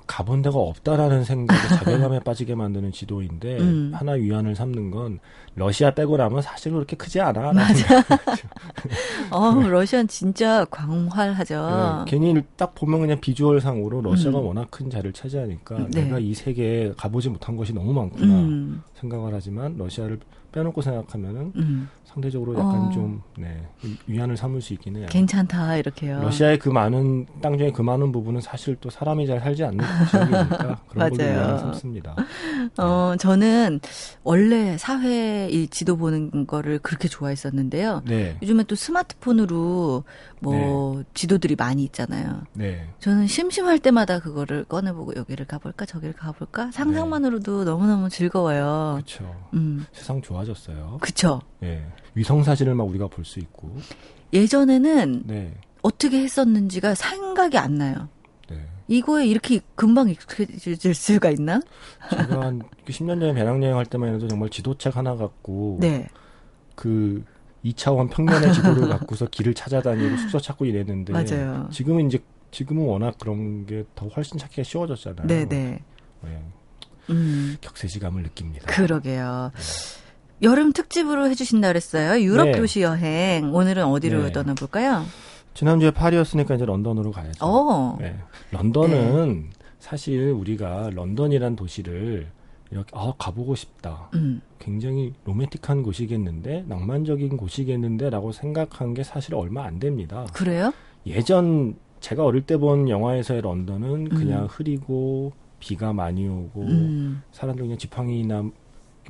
[0.08, 3.92] 가본 데가 없다라는 생각에 자괴감에 빠지게 만드는 지도인데 음.
[3.94, 5.20] 하나 위안을 삼는 건
[5.56, 7.54] 러시아 빼고 나면 사실 그렇게 크지 않아.
[7.54, 8.04] 맞아.
[9.32, 12.06] 어, 러시아는 진짜 광활하죠.
[12.06, 14.46] 네, 괜히 딱 보면 그냥 비주얼상으로 러시아가 음.
[14.48, 16.04] 워낙 큰 자리를 차지하니까 네.
[16.04, 20.20] 내가 이 세계에 가보지 못한 것이 너무 많구나 음, 생각을 하지만 러시아를
[20.56, 22.90] 빼놓고 생각하면은 음, 상대적으로 약간 어.
[22.90, 23.62] 좀 네,
[24.08, 25.08] 위안을 삼을 수 있긴 해요.
[25.10, 26.22] 괜찮다, 이렇게요.
[26.22, 30.80] 러시아의 그 많은 땅 중에 그 많은 부분은 사실 또 사람이 잘 살지 않는 지역이니까
[30.88, 31.16] 그런 걸로.
[31.24, 32.16] 위안을 삼습니다.
[32.78, 33.82] 어, 저는
[34.24, 38.04] 원래 사회 이 지도 보는 거를 그렇게 좋아했었는데요.
[38.06, 40.06] 네, 요즘에 또 스마트폰으로
[40.40, 42.44] 뭐 지도들이 많이 있잖아요.
[42.54, 48.94] 네, 저는 심심할 때마다 그거를 꺼내보고 여기를 가볼까 저기를 가볼까 상상만으로도 너무너무 즐거워요.
[49.04, 49.36] 그렇죠.
[49.54, 50.98] 음, 세상 좋아 졌어요.
[51.02, 51.42] 그쵸.
[51.60, 53.76] 네, 위성 사진을 막 우리가 볼 수 있고,
[54.34, 58.08] 예전에는 네, 어떻게 했었는지가 생각이 안 나요.
[58.50, 58.66] 네.
[58.88, 61.60] 이거에 이렇게 금방 익숙해질 수가 있나?
[62.10, 66.08] 제가 한 10년 전에 배낭여행 할 때만 해도 정말 지도책 하나 갖고 네.
[66.76, 67.24] 그
[67.64, 71.68] 2차원 평면의 지도를 갖고서 길을 찾아다니고 숙소 찾고 이랬는데 맞아요.
[71.72, 72.20] 지금은 이제
[72.52, 75.26] 지금은 워낙 그런 게 더 훨씬 찾기가 쉬워졌잖아요.
[75.28, 75.80] 네네.
[76.22, 76.44] 네,
[77.10, 78.68] 음, 격세지감을 느낍니다.
[78.68, 79.52] 그러게요.
[80.42, 82.22] 여름 특집으로 해주신다 그랬어요.
[82.22, 82.52] 유럽 네.
[82.54, 83.54] 도시 여행.
[83.54, 84.32] 오늘은 어디로 네.
[84.32, 85.06] 떠나볼까요?
[85.54, 87.46] 지난주에 파리였으니까 이제 런던으로 가야죠.
[87.46, 87.98] 어.
[88.00, 88.18] 네.
[88.52, 92.28] 런던은 사실 우리가 런던이란 도시를
[92.72, 94.10] 이렇게 아 가보고 싶다.
[94.16, 100.26] 음, 굉장히 로맨틱한 곳이겠는데 낭만적인 곳이겠는데라고 생각한 게 사실 얼마 안 됩니다.
[100.34, 100.74] 그래요?
[101.06, 104.48] 예전 제가 어릴 때 본 영화에서의 런던은 그냥 음.
[104.50, 108.44] 흐리고 비가 많이 오고 음, 사람들 그냥 지팡이나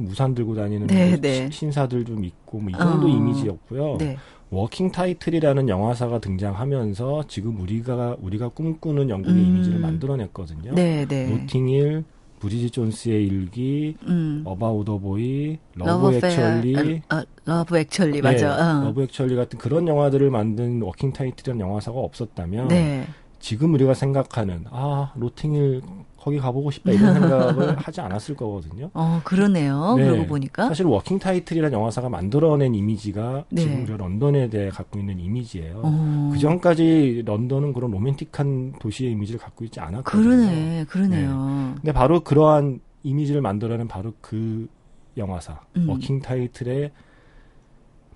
[0.01, 1.49] 우산 들고 다니는 네, 뭐 네.
[1.49, 3.09] 시- 신사들 좀 있고 뭐 이 정도 어.
[3.09, 3.97] 이미지였고요.
[3.99, 4.17] 네.
[4.51, 9.45] 워킹 타이틀이라는 영화사가 등장하면서 지금 우리가 우리가 꿈꾸는 영국의 음.
[9.47, 10.73] 이미지를 만들어냈거든요.
[10.75, 11.27] 네, 네.
[11.27, 12.03] 노팅힐,
[12.39, 14.43] 브리짓 존스의 일기, 음.
[14.45, 17.01] 어바웃 더 보이, 러브 액츄얼리,
[17.45, 18.79] 러브 액츄얼리 네, 맞아.
[18.81, 18.83] 어.
[18.85, 23.05] 러브 액츄얼리 같은 그런 영화들을 만든 워킹 타이틀이라는 영화사가 없었다면 네.
[23.45, 25.83] 지금 우리가 생각하는 아 노팅힐
[26.17, 28.89] 거기 가보고 싶다 이런 생각을 하지 않았을 거거든요.
[28.95, 29.93] 어, 그러네요.
[29.99, 30.05] 네.
[30.05, 30.67] 그러고 보니까.
[30.67, 33.61] 사실 워킹 타이틀이라는 영화사가 만들어낸 이미지가 네.
[33.61, 35.81] 지금 우리가 런던에 대해 갖고 있는 이미지예요.
[35.83, 36.31] 어.
[36.33, 40.23] 그 전까지 런던은 그런 로맨틱한 도시의 이미지를 갖고 있지 않았거든요.
[40.23, 41.73] 그러네, 그러네요.
[41.75, 44.67] 근데 바로 그러한 이미지를 만들어낸 바로 그
[45.17, 45.87] 영화사 음.
[45.87, 46.91] Working Title의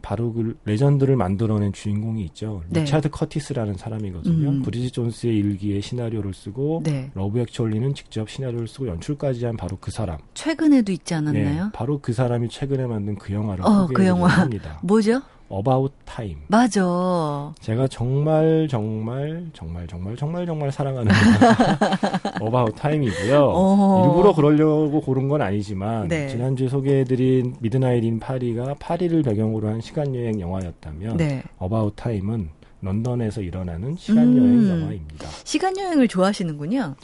[0.02, 2.64] 바로 그 레전드를 만들어낸 주인공이 있죠.
[2.70, 2.82] 네.
[2.82, 4.50] 리차드 커티스라는 사람이거든요.
[4.50, 4.62] 음.
[4.62, 7.12] 브리짓 존스의 일기에 시나리오를 쓰고 네.
[7.14, 10.18] Love Actually는 직접 시나리오를 쓰고 연출까지 한 바로 그 사람.
[10.34, 11.66] 최근에도 있지 않았나요?
[11.66, 14.28] 네, 바로 그 사람이 최근에 만든 그 영화를 어, 그 영화.
[14.30, 14.80] 합니다.
[14.84, 15.22] 뭐죠?
[15.52, 16.38] About Time.
[16.48, 17.54] 맞아.
[17.60, 21.12] 제가 정말 정말 정말 정말 정말 정말 사랑하는
[22.42, 23.52] About Time이고요.
[23.56, 24.04] 어.
[24.06, 26.28] 일부러 그러려고 고른 건 아니지만 네.
[26.28, 31.44] 지난주에 소개해드린 Midnight in Paris가 파리를 배경으로 한 시간 여행 영화였다면 네.
[31.62, 32.50] About Time은
[32.82, 34.70] 런던에서 일어나는 시간 여행 음.
[34.70, 35.28] 영화입니다.
[35.44, 36.96] 시간 여행을 좋아하시는군요.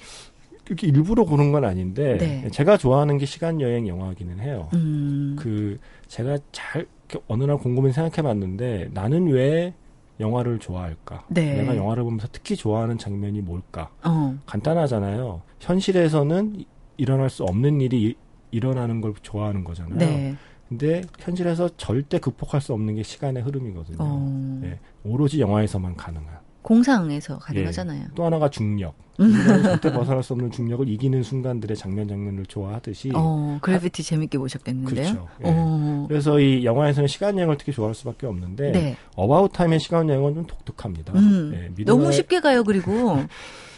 [0.67, 2.49] 이렇게 일부러 고른 건 아닌데 네.
[2.51, 4.69] 제가 좋아하는 게 시간 여행 영화기는 해요.
[4.73, 5.35] 음.
[5.37, 6.85] 그 제가 잘
[7.27, 9.73] 어느 날 곰곰이 생각해봤는데 나는 왜
[10.19, 11.25] 영화를 좋아할까?
[11.27, 11.55] 네.
[11.57, 13.89] 내가 영화를 보면서 특히 좋아하는 장면이 뭘까?
[14.03, 14.35] 어.
[14.45, 15.41] 간단하잖아요.
[15.59, 18.15] 현실에서는 이- 일어날 수 없는 일이 이-
[18.51, 19.97] 일어나는 걸 좋아하는 거잖아요.
[19.97, 20.35] 네.
[20.69, 23.97] 근데 현실에서 절대 극복할 수 없는 게 시간의 흐름이거든요.
[23.99, 24.59] 어.
[24.61, 24.79] 네.
[25.03, 26.44] 오로지 영화에서만 가능한.
[26.65, 28.07] 공상에서 가능하잖아요.
[28.15, 28.95] 또 하나가 중력.
[29.19, 29.31] 음.
[29.63, 33.11] 절대 벗어날 수 없는 중력을 이기는 순간들의 장면 장면을 좋아하듯이.
[33.13, 34.95] 어, Gravity 재밌게 보셨겠는데요?
[35.05, 35.27] 그렇죠.
[35.41, 35.43] 예.
[35.45, 36.05] 어.
[36.09, 38.97] 그래서 이 영화에서는 시간 여행을 특히 좋아할 수밖에 없는데 네.
[39.15, 41.13] About Time의 시간 여행은 좀 독특합니다.
[41.13, 41.51] 음.
[41.53, 43.19] 예, Midnight- 너무 쉽게 가요, 그리고.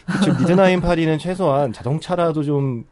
[0.06, 2.86] 그쵸, Midnight in Paris는 최소한 자동차라도 좀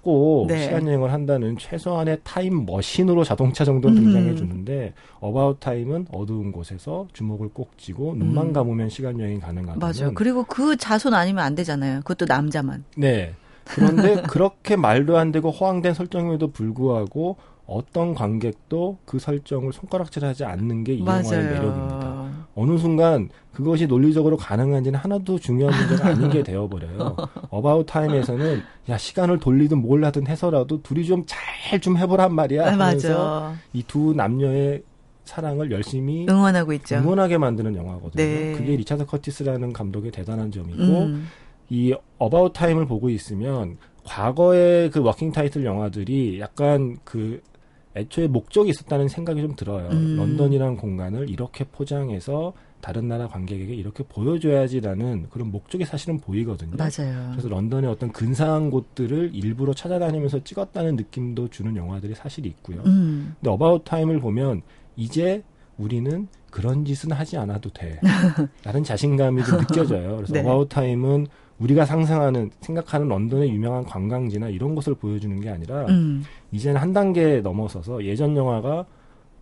[0.00, 0.64] 타고 네.
[0.64, 4.04] 시간 여행을 한다는 최소한의 타임 머신으로 자동차 정도는 음.
[4.04, 8.52] 등장해 주는데 About Time은 어두운 곳에서 주먹을 꼭 쥐고 눈만 음.
[8.52, 10.14] 감으면 시간 여행이 가능하다는 맞아요.
[10.14, 12.00] 그리고 그 자손 아니면 안 되잖아요.
[12.00, 12.84] 그것도 남자만.
[12.96, 13.34] 네.
[13.64, 17.36] 그런데 그렇게 말도 안 되고 허황된 설정임에도 불구하고
[17.66, 22.09] 어떤 관객도 그 설정을 손가락질하지 않는 게이 영화의 매력입니다.
[22.60, 27.16] 어느 순간 그것이 논리적으로 가능한지는 하나도 중요한 문제가 아닌 게 되어버려요.
[27.48, 33.08] About Time에서는 야 시간을 돌리든 뭘 하든 해서라도 둘이 좀 잘좀 해보란 말이야 아, 하면서
[33.08, 33.54] 맞아.
[33.72, 34.82] 이두 남녀의
[35.24, 36.96] 사랑을 열심히 응원하고 있죠.
[36.96, 38.22] 응원하게 만드는 영화거든요.
[38.22, 38.52] 네.
[38.56, 41.28] 그게 리차드 커티스라는 감독의 대단한 점이고 음.
[41.70, 47.40] 이 About Time을 보고 있으면 과거의 그 Working Title 영화들이 약간 그
[47.96, 49.88] 애초에 목적이 있었다는 생각이 좀 들어요.
[49.90, 50.16] 음.
[50.16, 56.76] 런던이라는 공간을 이렇게 포장해서 다른 나라 관객에게 이렇게 보여줘야지라는 그런 목적이 사실은 보이거든요.
[56.76, 57.30] 맞아요.
[57.32, 62.80] 그래서 런던의 어떤 근사한 곳들을 일부러 찾아다니면서 찍었다는 느낌도 주는 영화들이 사실 있고요.
[62.86, 63.34] 음.
[63.38, 64.62] 근데 About Time을 보면
[64.96, 65.42] 이제
[65.76, 68.00] 우리는 그런 짓은 하지 않아도 돼.
[68.64, 70.16] 라는 자신감이 좀 느껴져요.
[70.16, 70.40] 그래서 네.
[70.40, 71.26] About Time은
[71.58, 76.24] 우리가 상상하는 생각하는 런던의 유명한 관광지나 이런 곳을 보여주는 게 아니라 음.
[76.52, 78.86] 이제는 한 단계 넘어서서 예전 영화가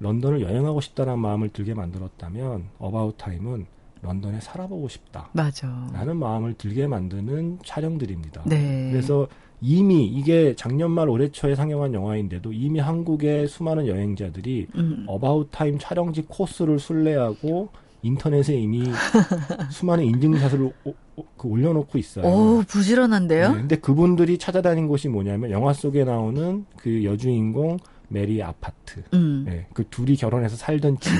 [0.00, 3.66] 런던을 여행하고 싶다는 마음을 들게 만들었다면 About Time은
[4.02, 5.28] 런던에 살아보고 싶다.
[5.32, 5.88] 맞아.
[5.92, 8.44] 라는 마음을 들게 만드는 촬영들입니다.
[8.46, 8.90] 네.
[8.92, 9.26] 그래서
[9.60, 15.04] 이미 이게 작년 말 올해 초에 상영한 영화인데도 이미 한국의 수많은 여행자들이 음.
[15.08, 17.70] About Time 촬영지 코스를 순례하고
[18.02, 18.84] 인터넷에 이미
[19.70, 20.72] 수많은 인증샷을 오-
[21.16, 22.24] 오- 그 올려놓고 있어요.
[22.26, 23.48] 오, 부지런한데요?
[23.52, 29.02] 네, 근데 그분들이 찾아다닌 곳이 뭐냐면 영화 속에 나오는 그 여주인공 메리 아파트.
[29.14, 29.44] 음.
[29.46, 31.10] 네, 그 둘이 결혼해서 살던 집.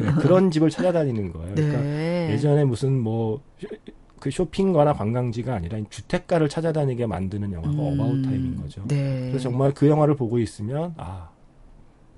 [0.00, 1.54] 네, 그런 집을 찾아다니는 거예요.
[1.54, 2.30] 그러니까 네.
[2.32, 3.40] 예전에 무슨 뭐
[4.20, 7.80] 그 쇼핑가나 관광지가 아니라 주택가를 찾아다니게 만드는 영화가 음.
[7.80, 8.82] About Time인 거죠.
[8.86, 9.28] 네.
[9.30, 11.30] 그래서 정말 그 영화를 보고 있으면 아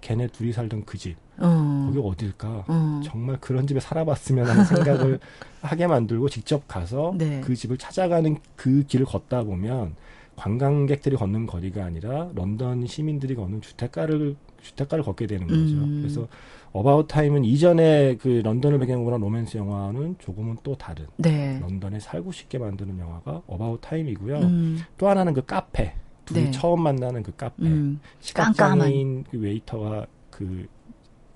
[0.03, 1.85] 걔네 둘이 살던 그 집 어.
[1.87, 3.01] 거기 어딜까 어.
[3.05, 5.19] 정말 그런 집에 살아봤으면 하는 생각을
[5.63, 7.41] 하게 만들고 직접 가서 네.
[7.43, 9.97] 그 집을 찾아가는 그 길을 걷다 보면
[10.37, 15.61] 관광객들이 걷는 거리가 아니라 런던 시민들이 걷는 주택가를 주택가를 걷게 되는 거죠.
[15.77, 16.01] 음.
[16.03, 16.29] 그래서
[16.73, 21.59] About Time은 이전에 그 런던을 배경으로 한 로맨스 영화는 조금은 또 다른 네.
[21.61, 24.39] 런던에 살고 싶게 만드는 영화가 About Time이고요.
[24.39, 24.79] 음.
[24.99, 25.95] 또 하나는 그 카페.
[26.25, 26.51] 둘이 네.
[26.51, 27.65] 처음 만나는 그 카페.
[27.65, 28.01] 음.
[28.21, 30.67] 시각장애인 그 웨이터가 그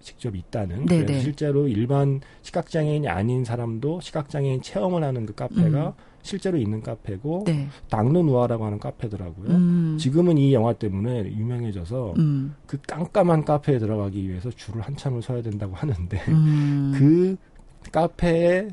[0.00, 0.86] 직접 있다는.
[0.86, 1.04] 네네.
[1.04, 5.92] 그래서 실제로 일반 시각장애인이 아닌 사람도 시각장애인 체험을 하는 그 카페가 음.
[6.22, 7.68] 실제로 있는 카페고 네.
[7.88, 9.48] 당르누아라고 하는 카페더라고요.
[9.50, 9.96] 음.
[9.98, 12.54] 지금은 이 영화 때문에 유명해져서 음.
[12.66, 16.92] 그 깜깜한 카페에 들어가기 위해서 줄을 한참을 서야 된다고 하는데 음.
[16.98, 17.36] 그
[17.92, 18.68] 카페에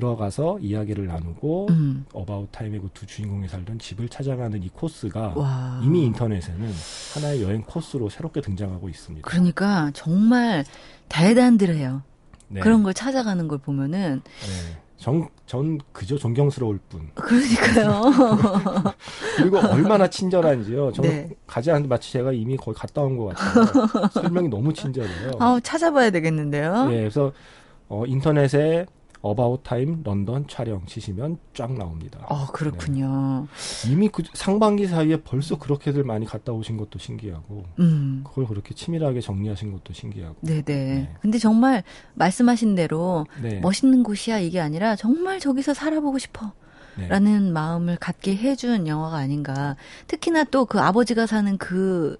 [0.00, 2.04] 들어가서 이야기를 나누고 음.
[2.12, 5.80] About Time의 그 두 주인공이 살던 집을 찾아가는 이 코스가 와.
[5.82, 6.70] 이미 인터넷에는
[7.14, 9.26] 하나의 여행 코스로 새롭게 등장하고 있습니다.
[9.28, 10.64] 그러니까 정말
[11.08, 12.02] 대단들해요.
[12.48, 12.60] 네.
[12.60, 14.76] 그런 걸 찾아가는 걸 보면은 네.
[14.98, 17.08] 전, 전 그저 존경스러울 뿐.
[17.14, 18.02] 그러니까요.
[19.36, 20.92] 그리고 얼마나 친절한지요.
[20.92, 21.30] 저는 네.
[21.46, 24.08] 가지 않는데 마치 제가 이미 거의 갔다 온 것 같아요.
[24.12, 25.32] 설명이 너무 친절해요.
[25.38, 26.88] 아우 찾아봐야 되겠는데요.
[26.92, 27.32] 예, 그래서
[27.88, 28.86] 어, 인터넷에
[29.26, 32.24] About Time 런던 촬영 치시면 쫙 나옵니다.
[32.28, 33.46] 어 그렇군요.
[33.88, 38.22] 이미 그 상반기 사이에 벌써 그렇게들 많이 갔다 오신 것도 신기하고 음.
[38.26, 40.36] 그걸 그렇게 치밀하게 정리하신 것도 신기하고.
[40.40, 40.62] 네네.
[40.64, 41.14] 네.
[41.20, 41.82] 근데 정말
[42.14, 43.60] 말씀하신 대로 네.
[43.60, 46.52] 멋있는 곳이야 이게 아니라 정말 저기서 살아보고 싶어.
[46.98, 47.08] 네.
[47.08, 49.76] 라는 마음을 갖게 해준 영화가 아닌가.
[50.06, 52.16] 특히나 또 그 아버지가 사는 그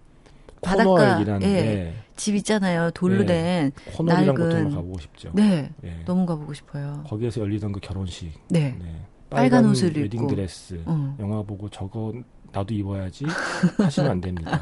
[0.63, 2.91] 바닷가 예, 그 집 있잖아요.
[2.93, 3.27] 돌로 네.
[3.27, 3.73] 된.
[3.93, 5.31] 낡은- 곳도 가보고 싶죠.
[5.35, 5.71] 네.
[5.85, 5.97] 예.
[6.05, 7.05] 너무 가보고 싶어요.
[7.09, 8.33] 거기에서 열리던 그 결혼식.
[8.49, 8.75] 네.
[8.79, 9.01] 네.
[9.31, 10.01] 빨간 옷을 입고.
[10.01, 10.81] 웨딩 드레스.
[10.87, 11.17] 어.
[11.21, 12.13] 영화 보고 저거
[12.53, 13.25] 나도 입어야지
[13.79, 14.61] 하시면 안 됩니다.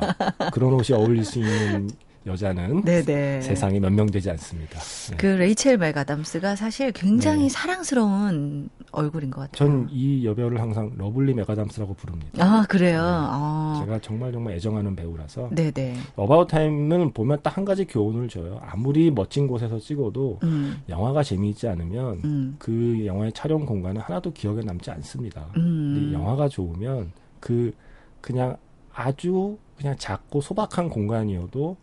[0.53, 1.89] 그런 옷이 어울릴 수 있는
[2.27, 3.43] 여자는 네네.
[3.43, 4.81] 세상에 몇 명 되지 않습니다.
[5.11, 5.17] 네.
[5.19, 7.49] 그 레이첼 맥아담스가 사실 굉장히 네.
[7.51, 9.57] 사랑스러운 얼굴인 것 같아요.
[9.69, 12.31] 전 이 여배우를 항상 lovely 맥아담스라고 부릅니다.
[12.45, 13.01] 아 그래요.
[13.01, 13.07] 네.
[13.07, 13.81] 아.
[13.85, 15.97] 제가 정말 정말 애정하는 배우라서 네네.
[16.17, 18.61] About Time은 보면 딱 한 가지 교훈을 줘요.
[18.65, 20.83] 아무리 멋진 곳에서 찍어도 음.
[20.89, 22.57] 영화가 재미있지 않으면 음.
[22.59, 25.47] 그 영화의 촬영 공간은 하나도 기억에 남지 않습니다.
[25.57, 26.11] 음.
[26.13, 27.73] 영화가 좋으면 그
[28.21, 28.57] 그냥
[28.93, 31.77] 아주 그냥 작고 소박한 공간이어도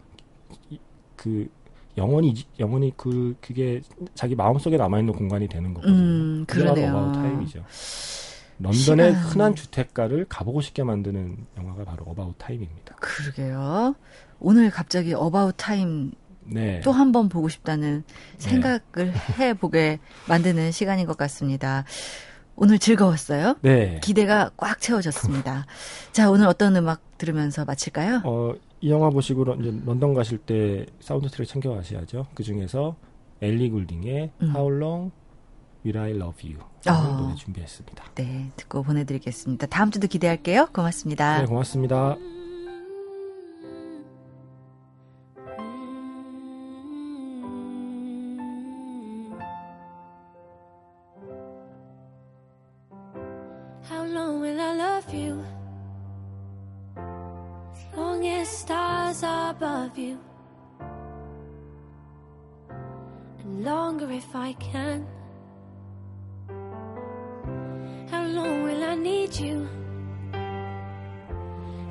[0.69, 0.79] 이-
[1.15, 1.47] 그
[1.97, 3.81] 영원히 영원히 그 그게
[4.15, 5.95] 자기 마음속에 남아 있는 공간이 되는 거거든요.
[5.95, 7.11] 음, 그러네요.
[7.15, 7.63] Time이죠.
[8.59, 9.23] 런던의 시간.
[9.23, 12.95] 흔한 주택가를 가보고 싶게 만드는 영화가 바로 About Time입니다.
[12.95, 13.95] 그러게요.
[14.39, 16.11] 오늘 갑자기 About Time
[16.43, 16.79] 네.
[16.81, 18.03] 또 한 번 보고 싶다는
[18.37, 19.99] 생각을 해보게
[20.29, 21.85] 만드는 시간인 것 같습니다.
[22.55, 23.55] 오늘 즐거웠어요.
[23.61, 23.99] 네.
[24.03, 25.65] 기대가 꽉 채워졌습니다.
[26.11, 28.21] 자, 오늘 어떤 음악 들으면서 마칠까요?
[28.25, 32.27] 어, 이 영화 보시고 런- 이제 런던 가실 때 사운드 트랙 챙겨 가셔야죠.
[32.33, 32.95] 그 중에서
[33.41, 34.55] 엘리 굴딩의 음.
[34.55, 35.11] How Long
[35.85, 37.17] Will I Love You 아.
[37.21, 38.03] 노래 준비했습니다.
[38.15, 39.67] 네, 듣고 보내드리겠습니다.
[39.67, 40.67] 다음 주도 기대할게요.
[40.73, 41.41] 고맙습니다.
[41.41, 42.17] 네, 고맙습니다.
[60.01, 60.19] You.
[63.39, 65.07] And longer if I can.
[68.09, 69.69] How long will I need you?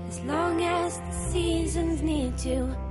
[0.09, 2.90] As long as the seasons need to.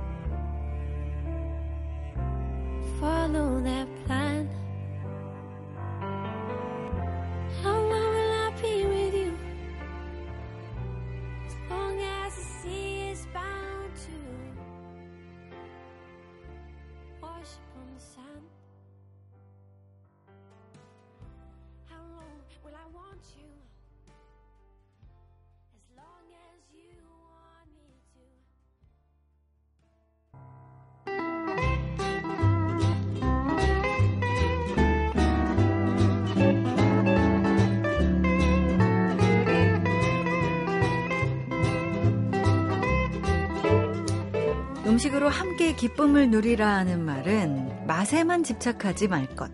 [45.20, 49.50] 음식으로 함께 기쁨을 누리라 하는 말은 맛에만 집착하지 말 것.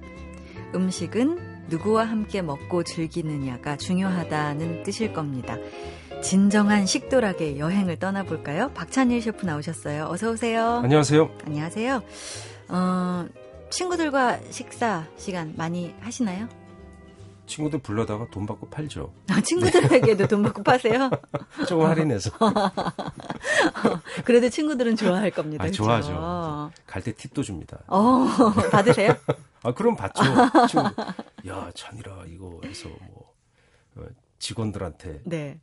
[0.75, 5.57] 음식은 누구와 함께 먹고 즐기느냐가 중요하다는 뜻일 겁니다.
[6.23, 8.71] 진정한 식도락의 여행을 떠나볼까요?
[8.75, 10.05] 박찬일 셰프 나오셨어요.
[10.05, 10.81] 어서 오세요.
[10.85, 11.31] 안녕하세요.
[11.45, 12.03] 안녕하세요.
[12.69, 13.27] 어,
[13.69, 16.49] 친구들과 식사 시간 많이 하시나요?
[17.47, 19.13] 친구들 불러다가 돈 받고 팔죠.
[19.31, 21.11] 아, 친구들에게도 돈 받고 파세요?
[21.69, 22.31] 조금 할인해서
[24.25, 25.65] 그래도 친구들은 좋아할 겁니다.
[25.65, 25.71] 아?
[25.71, 26.71] 좋아하죠.
[26.87, 27.79] 갈 때 팁도 줍니다.
[27.87, 28.27] 어,
[28.73, 29.15] 받으세요?
[29.63, 30.23] 아 그럼 받죠.
[30.69, 30.91] 친구.
[31.49, 33.33] 야 찬이라 이거 해서 뭐
[33.97, 34.03] 어,
[34.39, 35.61] 직원들한테 네.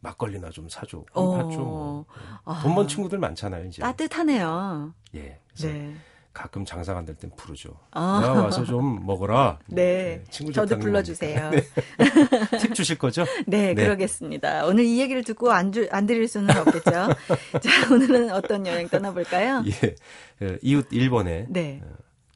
[0.00, 1.02] 막걸리나 좀 사줘.
[1.12, 1.36] 어.
[1.36, 1.58] 받죠.
[1.58, 2.04] 뭐.
[2.44, 2.60] 아.
[2.62, 3.80] 돈번 친구들 많잖아요 이제.
[3.82, 4.92] 따뜻하네요.
[5.14, 5.40] 예.
[5.60, 5.96] 네.
[6.36, 7.70] 가끔 장사가 안 될 땐 부르죠.
[7.92, 8.20] 아.
[8.22, 9.58] 야 와서 좀 먹어라.
[9.68, 10.22] 네.
[10.30, 11.50] 친구 저도 불러주세요.
[11.50, 11.62] 네.
[12.60, 13.24] 팁 주실 거죠?
[13.46, 13.84] 네, 네.
[13.84, 14.66] 그러겠습니다.
[14.66, 16.90] 오늘 이 얘기를 듣고 안, 주, 안 드릴 수는 없겠죠.
[17.62, 19.64] 자, 오늘은 어떤 여행 떠나볼까요?
[19.66, 20.46] 예.
[20.46, 21.80] 어, 이웃 일본에 네.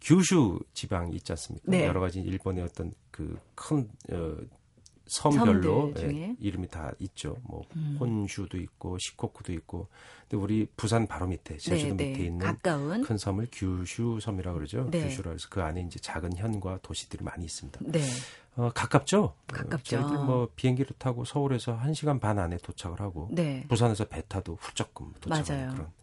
[0.01, 1.65] 규슈 지방이 있지 않습니까?
[1.71, 1.87] 네.
[1.87, 4.37] 여러 가지 일본의 어떤 그큰 어,
[5.11, 5.93] 섬별로.
[5.99, 7.37] 예, 이름이 다 있죠.
[7.43, 7.97] 뭐 음.
[7.99, 9.89] 혼슈도 있고 시코쿠도 있고.
[10.29, 12.27] 근데 우리 부산 바로 밑에 제주도 네, 밑에 네.
[12.27, 13.03] 있는 가까운.
[13.03, 14.89] 큰 섬을 규슈 섬이라고 그러죠.
[14.91, 15.03] 네.
[15.09, 17.81] 규슈라 해서 그 안에 이제 작은 현과 도시들이 많이 있습니다.
[17.83, 18.01] 네.
[18.55, 19.35] 어, 가깝죠?
[19.49, 19.99] 가깝죠.
[19.99, 23.65] 어, 저희들 뭐 비행기를 타고 서울에서 1시간 반 안에 도착을 하고 네.
[23.69, 25.75] 부산에서 배 타도 훌쩍금 도착하는.
[25.75, 26.00] 그런.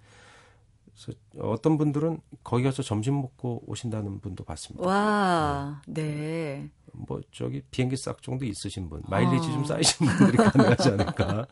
[1.05, 4.87] 그래서 어떤 분들은 거기 가서 점심 먹고 오신다는 분도 봤습니다.
[4.87, 6.69] 와, 네.
[6.93, 9.51] 뭐 저기 비행기 싹 정도 있으신 분, 마일리지 아.
[9.51, 11.45] 좀 쌓이신 분들이 가능하지 않을까.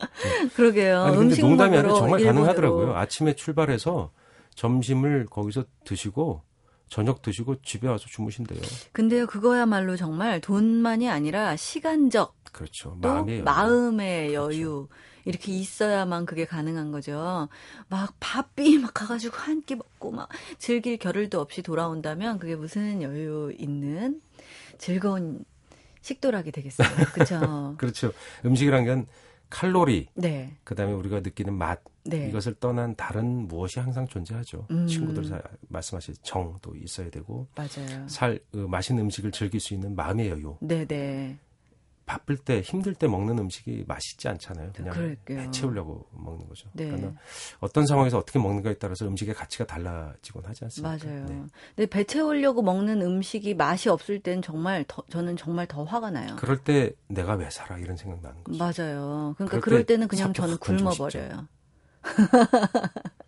[0.55, 1.01] 그러게요.
[1.03, 2.45] 아니 근데 농담이 아니라 정말 일본으로.
[2.45, 2.95] 가능하더라고요.
[2.95, 4.11] 아침에 출발해서
[4.55, 6.41] 점심을 거기서 드시고
[6.89, 8.61] 저녁 드시고 집에 와서 주무신대요.
[8.93, 12.97] 근데요, 그거야말로 정말 돈만이 아니라 시간적 그렇죠.
[13.01, 13.43] 또 마음의 여유.
[13.43, 14.53] 마음의 그렇죠.
[14.53, 14.87] 여유
[15.25, 17.49] 이렇게 있어야만 그게 가능한 거죠.
[17.89, 23.53] 막 바삐 막 가가지고 한 끼 먹고 막 즐길 겨를도 없이 돌아온다면 그게 무슨 여유
[23.57, 24.21] 있는
[24.77, 25.43] 즐거운
[26.01, 26.87] 식도락이 되겠어요.
[27.13, 27.75] 그렇죠.
[27.77, 28.11] 그렇죠.
[28.45, 29.07] 음식이란 건
[29.49, 32.27] 칼로리, 네, 그다음에 우리가 느끼는 맛 네.
[32.29, 34.67] 이것을 떠난 다른 무엇이 항상 존재하죠.
[34.71, 34.85] 음.
[34.87, 38.07] 친구들 사 말씀하신 정도 있어야 되고 맞아요.
[38.07, 41.37] 살 어, 맛있는 음식을 즐길 수 있는 마음의 여유 네, 네.
[42.05, 44.71] 바쁠 때 힘들 때 먹는 음식이 맛있지 않잖아요.
[44.73, 45.39] 그냥 그럴게요.
[45.39, 46.69] 배 채우려고 먹는 거죠.
[46.73, 46.85] 네.
[46.85, 47.19] 그러니까
[47.59, 50.97] 어떤 상황에서 어떻게 먹는가에 따라서 음식의 가치가 달라지곤 하지 않습니까?
[51.03, 51.25] 맞아요.
[51.25, 51.43] 네.
[51.75, 56.35] 근데 배 채우려고 먹는 음식이 맛이 없을 땐 정말 더, 저는 정말 더 화가 나요.
[56.37, 58.57] 그럴 때 내가 왜 살아 이런 생각 나는 거죠.
[58.57, 59.33] 맞아요.
[59.37, 61.47] 그러니까 그럴 그럴 때 때는 그냥 저는 굶어버려요.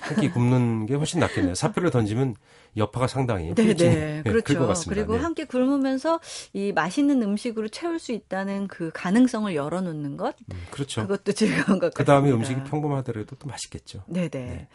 [0.00, 1.54] 한끼 굶는 게 훨씬 낫겠네요.
[1.54, 2.36] 사표를 던지면
[2.76, 3.68] 여파가 상당히 네네.
[3.68, 4.66] 필진이 클것 그렇죠.
[4.66, 4.94] 같습니다.
[4.94, 5.22] 그리고 네.
[5.22, 6.20] 함께 굶으면서
[6.52, 10.36] 이 맛있는 음식으로 채울 수 있다는 그 가능성을 열어놓는 것.
[10.52, 11.02] 음, 그렇죠.
[11.02, 12.50] 그것도 즐거운 것그 다음에 같습니다.
[12.52, 14.04] 음식이 평범하더라도 또 맛있겠죠.
[14.06, 14.28] 네네.
[14.30, 14.68] 네.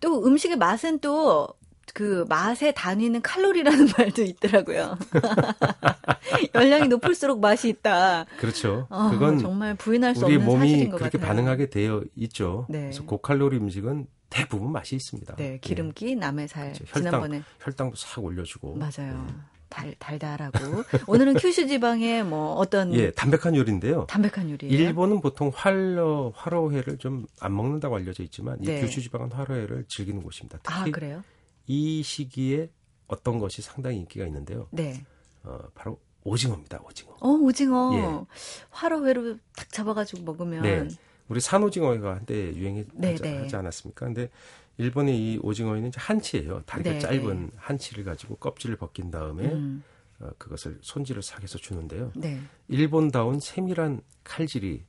[0.00, 4.96] 또 음식의 맛은 또그 맛의 단위는 칼로리라는 말도 있더라고요.
[6.54, 8.26] 열량이 높을수록 맛이 있다.
[8.38, 8.86] 그렇죠.
[8.90, 11.28] 어, 그건 정말 부인할 수 우리 없는 몸이 사실인 것 그렇게 같아요.
[11.28, 12.66] 반응하게 되어 있죠.
[12.68, 12.82] 네.
[12.82, 15.36] 그래서 고칼로리 음식은 대부분 맛이 있습니다.
[15.36, 16.72] 네, 기름기, 남의 살.
[16.72, 16.84] 그렇죠.
[16.88, 18.76] 혈당, 지난번에 혈당도 싹 올려주고.
[18.76, 19.24] 맞아요.
[19.26, 19.34] 네.
[19.68, 20.58] 달 달달하고
[21.08, 24.06] 오늘은 큐슈 지방의 뭐 어떤 예, 담백한 요리인데요.
[24.06, 24.72] 담백한 요리예요.
[24.72, 28.78] 일본은 보통 활로 화로회를 좀 안 먹는다고 알려져 있지만 네.
[28.78, 30.58] 이 규슈 지방은 화로회를 즐기는 곳입니다.
[30.62, 31.24] 특히 아 그래요?
[31.66, 32.70] 이 시기에
[33.08, 34.68] 어떤 것이 상당히 인기가 있는데요.
[34.70, 35.04] 네.
[35.42, 36.80] 어, 바로 오징어입니다.
[36.84, 37.16] 오징어.
[37.20, 38.36] 어 오징어 예.
[38.70, 40.88] 화로회로 탁 잡아가지고 먹으면 네.
[41.28, 43.48] 우리 산오징어가 한때 유행하지 네, 네.
[43.56, 44.06] 않았습니까?
[44.06, 44.30] 근데
[44.78, 46.62] 일본의 이 오징어에는 한치예요.
[46.66, 49.82] 다리가 네, 짧은 한치를 가지고 껍질을 벗긴 다음에 음,
[50.20, 52.12] 어, 그것을 손질을 삭해서 주는데요.
[52.14, 52.40] 네.
[52.68, 54.84] 일본다운 세밀한 칼질이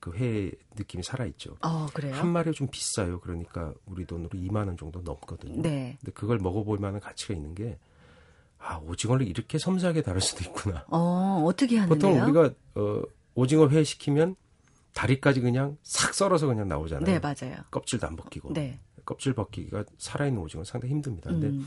[0.00, 1.56] 그 회 느낌이 살아있죠.
[1.62, 2.14] 어 그래요?
[2.14, 3.20] 한 마리가 좀 비싸요.
[3.20, 5.60] 그러니까 우리 돈으로 2만 원 정도 넘거든요.
[5.62, 5.96] 네.
[6.00, 7.78] 근데 그걸 먹어볼 만한 가치가 있는 게
[8.58, 10.84] 아, 오징어를 이렇게 섬세하게 다룰 수도 있구나.
[10.88, 11.88] 어 어떻게 하는데요?
[12.12, 13.02] 보통 우리가 어,
[13.34, 14.36] 오징어 회 시키면
[14.94, 17.04] 다리까지 그냥 싹 썰어서 그냥 나오잖아요.
[17.06, 17.56] 네 맞아요.
[17.70, 18.52] 껍질도 안 벗기고.
[18.52, 18.80] 네.
[19.04, 21.30] 껍질 벗기기가 살아있는 오징어는 상당히 힘듭니다.
[21.30, 21.66] 근데 음,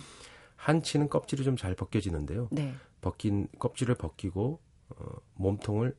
[0.57, 2.49] 한치는 껍질이 좀 잘 벗겨지는데요.
[2.51, 2.73] 네.
[3.01, 4.59] 벗긴 껍질을 벗기고
[4.89, 5.05] 어,
[5.35, 5.95] 몸통을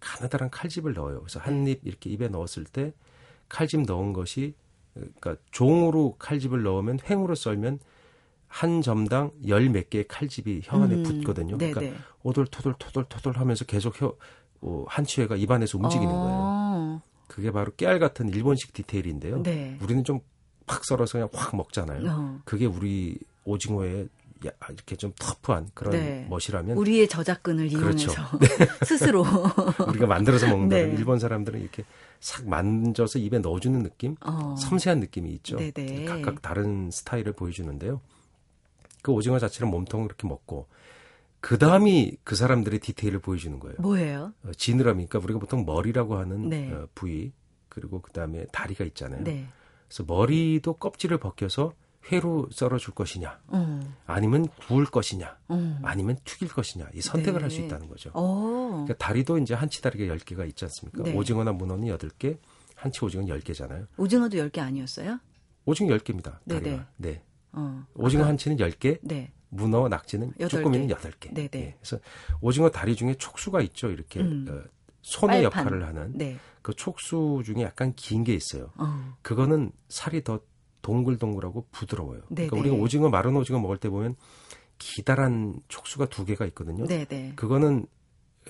[0.00, 1.20] 가느다란 칼집을 넣어요.
[1.20, 2.92] 그래서 한 입 이렇게 입에 넣었을 때
[3.48, 4.54] 칼집 넣은 것이
[4.94, 7.78] 그러니까 종으로 칼집을 넣으면 횡으로 썰면
[8.48, 11.56] 한 점당 열 몇 개의 칼집이 혀 안에 음, 붙거든요.
[11.56, 12.02] 네, 그러니까 네.
[12.24, 14.14] 오돌토돌 토돌 토돌 하면서 계속 혀
[14.60, 16.38] 어, 한치회가 입안에서 움직이는 거예요.
[16.40, 19.42] 어, 그게 바로 깨알 같은 일본식 디테일인데요.
[19.42, 19.78] 네.
[19.82, 20.20] 우리는 좀
[20.68, 22.02] 팍 썰어서 그냥 확 먹잖아요.
[22.10, 22.40] 어.
[22.44, 24.06] 그게 우리 오징어의
[24.46, 26.26] 야- 이렇게 좀 터프한 그런 네.
[26.28, 28.12] 멋이라면 우리의 저작근을 그렇죠.
[28.12, 28.38] 이용해서
[28.84, 29.24] 스스로
[29.88, 30.80] 우리가 만들어서 먹는 네.
[30.94, 31.84] 일본 사람들은 이렇게
[32.20, 34.54] 싹 만져서 입에 넣어주는 느낌, 어.
[34.58, 35.56] 섬세한 느낌이 있죠.
[35.56, 36.04] 네네.
[36.04, 38.02] 각각 다른 스타일을 보여주는데요.
[39.00, 40.66] 그 오징어 자체는 몸통을 이렇게 먹고
[41.40, 43.76] 그 다음이 그 사람들의 디테일을 보여주는 거예요.
[43.80, 44.32] 뭐예요?
[44.44, 46.72] 어, 지느러미니까 우리가 보통 머리라고 하는 네.
[46.72, 47.32] 어, 부위
[47.68, 49.22] 그리고 그 다음에 다리가 있잖아요.
[49.22, 49.46] 네.
[49.86, 51.72] 그래서 머리도 껍질을 벗겨서
[52.10, 53.80] 회로 썰어줄 것이냐, 어.
[54.06, 55.78] 아니면 구울 것이냐, 어.
[55.82, 57.40] 아니면 튀길 것이냐 이 선택을 네.
[57.42, 58.10] 할수 있다는 거죠.
[58.14, 58.68] 어.
[58.84, 61.02] 그러니까 다리도 이제 한치 다리가 10 개가 있지 않습니까?
[61.02, 61.14] 네.
[61.14, 62.38] 오징어나 문어는 8 개,
[62.76, 63.86] 한치 오징어는 10 개잖아요.
[63.96, 65.18] 오징어도 10개 아니었어요?
[65.66, 66.40] 오징어 10 개입니다.
[66.46, 66.60] 네네.
[66.62, 66.86] 다리가.
[66.96, 67.22] 네.
[67.52, 67.84] 어.
[67.94, 69.32] 오징어 아까- 한치는 10 개, 네.
[69.50, 70.94] 문어 낙지는 여덟 쭈꾸미는 개.
[70.94, 71.32] 8개.
[71.34, 71.58] 네 네.
[71.60, 71.98] 예, 그래서
[72.40, 73.90] 오징어 다리 중에 촉수가 있죠.
[73.90, 74.46] 이렇게 음.
[74.48, 74.68] 어,
[75.02, 75.64] 손의 빨판.
[75.66, 76.38] 역할을 하는 네.
[76.62, 78.70] 그 촉수 중에 약간 긴 게 있어요.
[78.76, 79.14] 어.
[79.22, 80.40] 그거는 살이 더
[80.82, 82.20] 동글동글하고 부드러워요.
[82.28, 82.60] 그러니까 네네.
[82.60, 84.16] 우리가 오징어 마른 오징어 먹을 때 보면
[84.78, 86.86] 기다란 촉수가 두 개가 있거든요.
[86.86, 87.32] 네, 네.
[87.36, 87.86] 그거는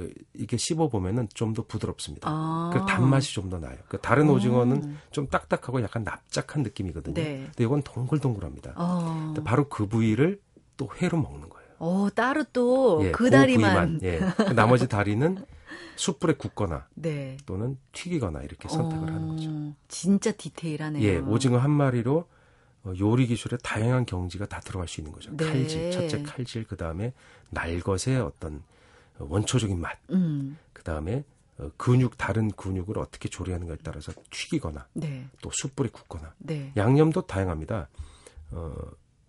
[0.01, 2.29] 어, 이게 씹어 보면은 좀 더 부드럽습니다.
[2.31, 2.71] 아.
[2.73, 3.77] 그 단맛이 좀 더 나요.
[3.89, 4.35] 그 다른 어.
[4.35, 7.15] 오징어는 좀 딱딱하고 약간 납작한 느낌이거든요.
[7.15, 7.45] 네.
[7.47, 8.75] 근데 이건 동글동글합니다.
[8.77, 9.35] 어.
[9.45, 10.41] 바로 그 부위를
[10.79, 11.69] 또 회로 먹는 거예요.
[11.81, 14.01] 어, 따로 또 예, 그 다리만.
[14.03, 14.19] 예.
[14.19, 15.45] 그 나머지 다리는
[15.97, 17.37] 숯불에 굽거나 네.
[17.45, 19.51] 또는 튀기거나 이렇게 선택을 어, 하는 거죠.
[19.89, 21.03] 진짜 디테일하네요.
[21.05, 22.27] 예, 오징어 한 마리로
[22.85, 25.37] 어, 요리 기술의 다양한 경지가 다 들어갈 수 있는 거죠.
[25.37, 25.45] 네.
[25.45, 27.13] 칼질, 첫째 칼질, 그 다음에
[27.51, 28.63] 날것의 어떤
[29.19, 30.57] 어, 원초적인 맛, 음.
[30.73, 31.25] 그 다음에
[31.59, 35.27] 어, 근육 다른 근육을 어떻게 조리하는가에 따라서 튀기거나 네.
[35.43, 36.73] 또 숯불에 굽거나 네.
[36.77, 37.89] 양념도 다양합니다.
[38.53, 38.75] 어,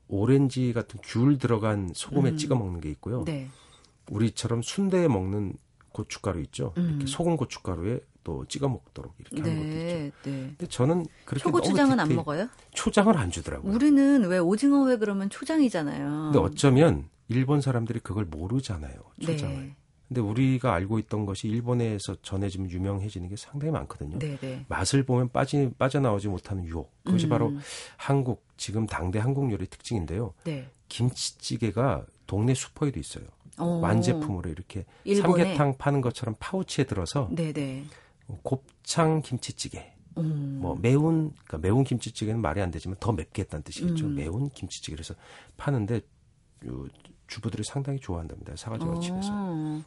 [0.09, 2.37] 오렌지 같은 귤 들어간 소금에 음.
[2.37, 3.23] 찍어 먹는 게 있고요.
[3.25, 3.47] 네.
[4.09, 5.53] 우리처럼 순대에 먹는
[5.93, 6.73] 고춧가루 있죠.
[6.77, 6.89] 음.
[6.89, 9.77] 이렇게 소금 고춧가루에 또 찍어 먹도록 이렇게 하는 것도 있죠.
[9.77, 10.11] 네.
[10.23, 10.31] 네.
[10.57, 12.49] 근데 저는 그렇게 초고추장은 너무 안 먹어요?
[12.71, 13.71] 초장을 안 주더라고요.
[13.71, 16.31] 우리는 왜 오징어 회 그러면 초장이잖아요.
[16.31, 18.95] 근데 어쩌면 일본 사람들이 그걸 모르잖아요.
[19.21, 19.55] 초장을.
[19.55, 19.75] 네.
[20.09, 24.17] 근데 우리가 알고 있던 것이 일본에서 전해지면 유명해지는 게 상당히 많거든요.
[24.17, 24.65] 네, 네.
[24.67, 26.91] 맛을 보면 빠지, 빠져나오지 못하는 유혹.
[27.03, 27.29] 그것이 음.
[27.29, 27.53] 바로
[27.95, 30.33] 한국, 지금 당대 한국 요리 특징인데요.
[30.45, 30.67] 네.
[30.87, 33.25] 김치찌개가 동네 슈퍼에도 있어요.
[33.59, 33.65] 어.
[33.65, 35.43] 완제품으로 이렇게 일본에?
[35.43, 37.85] 삼계탕 파는 것처럼 파우치에 들어서 네, 네.
[38.41, 40.59] 곱창 김치찌개, 음.
[40.61, 44.07] 뭐 매운 그러니까 매운 김치찌개는 말이 안 되지만 더 맵게 했다는 뜻이겠죠.
[44.07, 44.15] 음.
[44.15, 45.13] 매운 김치찌개 그래서
[45.57, 46.01] 파는데
[46.67, 46.87] 요,
[47.29, 48.55] 주부들이 상당히 좋아한답니다.
[48.55, 48.99] 사가지고 어.
[48.99, 49.31] 집에서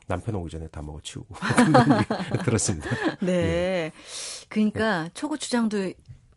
[0.06, 2.88] 남편 오기 전에 다 먹어 치우고 그런 얘기 들었습니다.
[3.20, 3.92] 네.
[4.48, 5.92] 그러니까 초고추장도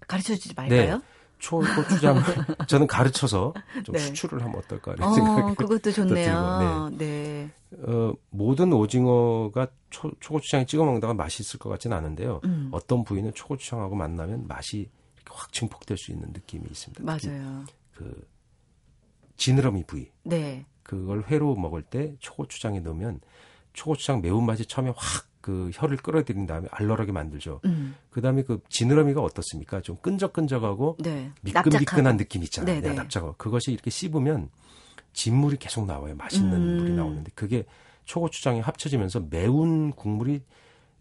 [0.08, 1.02] 가르쳐 주지 말까요?
[1.38, 2.22] 초고추장
[2.68, 3.54] 저는 가르쳐서
[3.84, 4.00] 좀 네.
[4.00, 6.90] 수출을 하면 어떨까 이런 어, 생각이 그것도 좋네요.
[6.90, 7.52] 들고, 네.
[7.84, 12.42] 어, 모든 오징어가 초, 초고추장에 찍어 먹다가 맛있을 것 같지는 않은데요.
[12.46, 12.70] 음.
[12.72, 14.90] 어떤 부위는 초고추장하고 만나면 맛이
[15.30, 17.04] 확 증폭될 수 있는 느낌이 있습니다.
[17.04, 17.66] 맞아요.
[17.94, 18.28] 그
[19.38, 20.66] 지느러미 부위 네.
[20.86, 23.20] 그걸 회로 먹을 때 초고추장에 넣으면
[23.74, 27.62] 초고추장 매운맛이 처음에 확 그 혀를 끌어들인 다음에 알러하게 만들죠.
[27.66, 27.94] 음.
[28.10, 29.80] 그다음에 그 지느러미가 어떻습니까?
[29.80, 31.30] 좀 끈적끈적하고 네.
[31.42, 32.18] 미끈미끈한.
[32.18, 32.82] 느낌 있잖아요.
[32.82, 32.96] 네, 네.
[32.96, 34.50] 납작하고 그것이 이렇게 씹으면
[35.14, 36.16] 진물이 계속 나와요.
[36.16, 36.78] 맛있는 음.
[36.78, 37.66] 물이 나오는데 그게
[38.06, 40.42] 초고추장이 합쳐지면서 매운 국물이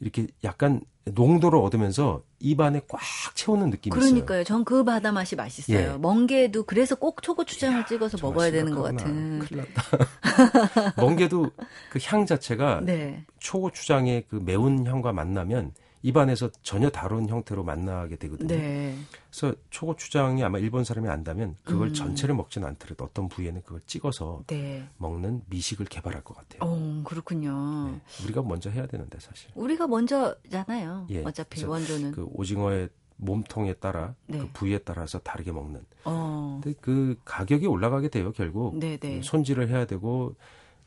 [0.01, 3.01] 이렇게 약간 농도를 얻으면서 입안에 꽉
[3.35, 4.11] 채우는 느낌이 있어요.
[4.11, 4.45] 그러니까요.
[4.45, 5.79] 전 그 바다 맛이 맛있어요.
[5.95, 5.99] 예.
[5.99, 8.83] 멍게도 그래서 꼭 초고추장을 찍어서 먹어야 되는 것.
[8.85, 9.39] 같은.
[9.41, 10.95] 큰일 났다.
[10.97, 11.51] 멍게도
[11.91, 13.25] 그 향 자체가 네.
[13.39, 15.73] 초고추장의 그 매운 향과 만나면
[16.05, 18.47] 입안에서 전혀 다른 형태로 만나게 되거든요.
[18.47, 18.95] 네.
[19.31, 21.95] 그래서 초고추장이 아마 일본 사람이 안다면 그걸 음.
[21.95, 24.87] 전체를 먹지는 않더라도 어떤 부위에는 그걸 찍어서 네.
[24.99, 26.61] 먹는 미식을 개발할 것 같아요.
[26.61, 27.89] 어, 그렇군요.
[27.91, 28.01] 네.
[28.25, 31.07] 우리가 먼저 해야 되는데 사실 우리가 먼저잖아요.
[31.09, 32.13] 예, 어차피 원조는.
[32.13, 34.41] 그 오징어의 몸통에 따라 네.
[34.41, 35.81] 그 부위에 따라서 다르게 먹는.
[36.05, 36.61] 어.
[36.63, 38.77] 근데 그 가격이 올라가게 돼요 결국.
[38.77, 39.17] 네, 네.
[39.17, 40.35] 음, 손질을 해야 되고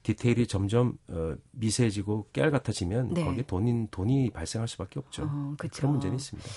[0.07, 3.25] 디테일이 점점 어, 미세해지고 깨알 같아지면 네.
[3.25, 5.23] 거기에 돈이 돈이 발생할 수밖에 없죠.
[5.29, 5.55] 어.
[5.57, 6.49] 그런 문제는 있습니다.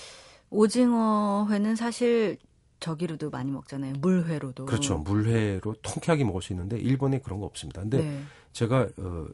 [0.49, 2.37] 오징어회는 사실
[2.79, 3.95] 저기로도 많이 먹잖아요.
[3.99, 4.67] 물회로도.
[4.67, 4.99] 그렇죠.
[4.99, 7.81] 물회로 통쾌하게 먹을 수 있는데 일본에 그런 거 없습니다.
[7.81, 8.23] 근데 네.
[8.53, 9.27] 제가 어,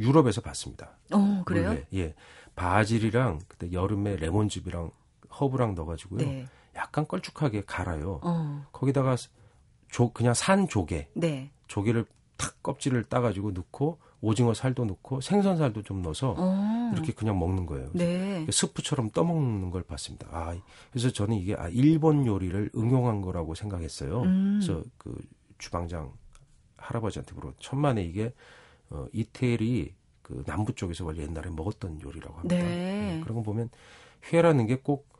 [0.00, 0.98] 유럽에서 봤습니다.
[1.12, 1.68] 어, 그래요?
[1.68, 1.86] 물회.
[1.94, 2.14] 예.
[2.56, 4.90] 바질이랑 그때 여름에 레몬즙이랑
[5.38, 6.18] 허브랑 넣어가지고요.
[6.18, 6.46] 네.
[6.74, 8.18] 약간 걸쭉하게 갈아요.
[8.24, 8.66] 어.
[8.72, 9.14] 거기다가
[9.88, 11.52] 조, 그냥 산 조개, 네.
[11.68, 12.04] 조개를
[12.42, 16.90] 탁 껍질을 따가지고 넣고 오징어 살도 넣고 생선 살도 좀 넣어서 어.
[16.92, 17.90] 이렇게 그냥 먹는 거예요.
[17.92, 18.44] 네.
[18.50, 20.26] 스프처럼 떠먹는 걸 봤습니다.
[20.32, 20.56] 아,
[20.90, 24.22] 그래서 저는 이게 아, 일본 요리를 응용한 거라고 생각했어요.
[24.22, 24.60] 음.
[24.60, 25.16] 그래서 그
[25.58, 26.12] 주방장
[26.78, 28.32] 할아버지한테 물어 천만에 이게
[28.90, 32.56] 어, 이태리 그 남부 쪽에서 원래 옛날에 먹었던 요리라고 합니다.
[32.56, 33.20] 네.
[33.22, 33.70] 그런 거 보면
[34.32, 35.11] 회라는 게 꼭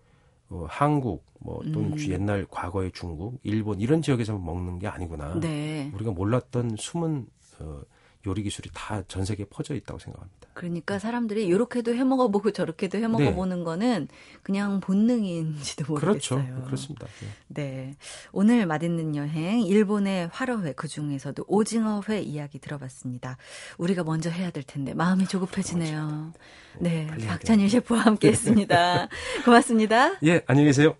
[0.52, 1.96] 어, 한국 뭐 또는 음.
[1.96, 5.40] 주- 옛날 과거의 중국, 일본 이런 지역에서 먹는 게 아니구나.
[5.40, 5.90] 네.
[5.94, 7.26] 우리가 몰랐던 숨은
[7.60, 7.80] 어,
[8.26, 10.48] 요리 기술이 다 전 세계에 퍼져 있다고 생각합니다.
[10.54, 14.08] 그러니까 사람들이 이렇게도 해 먹어보고 저렇게도 해 먹어보는 거는
[14.42, 16.36] 그냥 본능인지도 그렇죠.
[16.36, 16.64] 모르겠어요.
[16.64, 17.06] 그렇습니다.
[17.22, 17.26] 예.
[17.48, 17.94] 네.
[18.32, 23.36] 오늘 맛있는 여행, 일본의 화로회, 그 중에서도 오징어회 이야기 들어봤습니다.
[23.78, 26.32] 우리가 먼저 해야 될 텐데, 마음이 조급해지네요.
[26.80, 27.06] 네.
[27.06, 29.08] 빨리 해야 박찬일 셰프와 함께 했습니다.
[29.44, 30.18] 고맙습니다.
[30.24, 30.96] 예, 안녕히 계세요.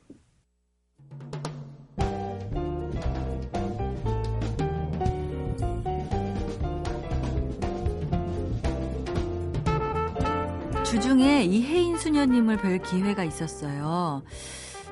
[11.02, 14.22] 주중에 이혜인 수녀님을 뵐 기회가 있었어요.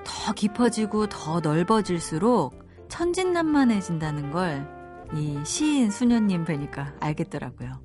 [0.03, 4.67] 더 깊어지고 더 넓어질수록 천진난만해진다는 걸
[5.15, 7.81] 이 시인 수녀님 뵈니까 알겠더라고요.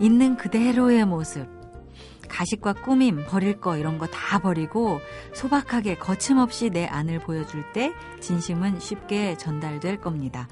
[0.00, 1.46] 있는 그대로의 모습.
[2.28, 5.00] 가식과 꾸밈, 버릴 거 이런 거 다 버리고
[5.34, 10.48] 소박하게 거침없이 내 안을 보여줄 때 진심은 쉽게 전달될 겁니다.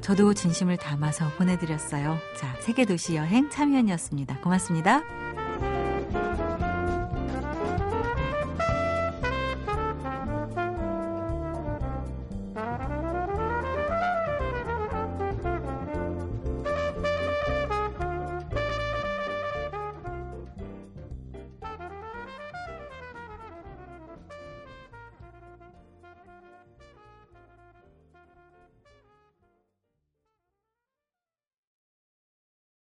[0.00, 2.16] 저도 진심을 담아서 보내드렸어요.
[2.38, 4.40] 자, 세계도시 여행 참여연이었습니다.
[4.40, 5.02] 고맙습니다.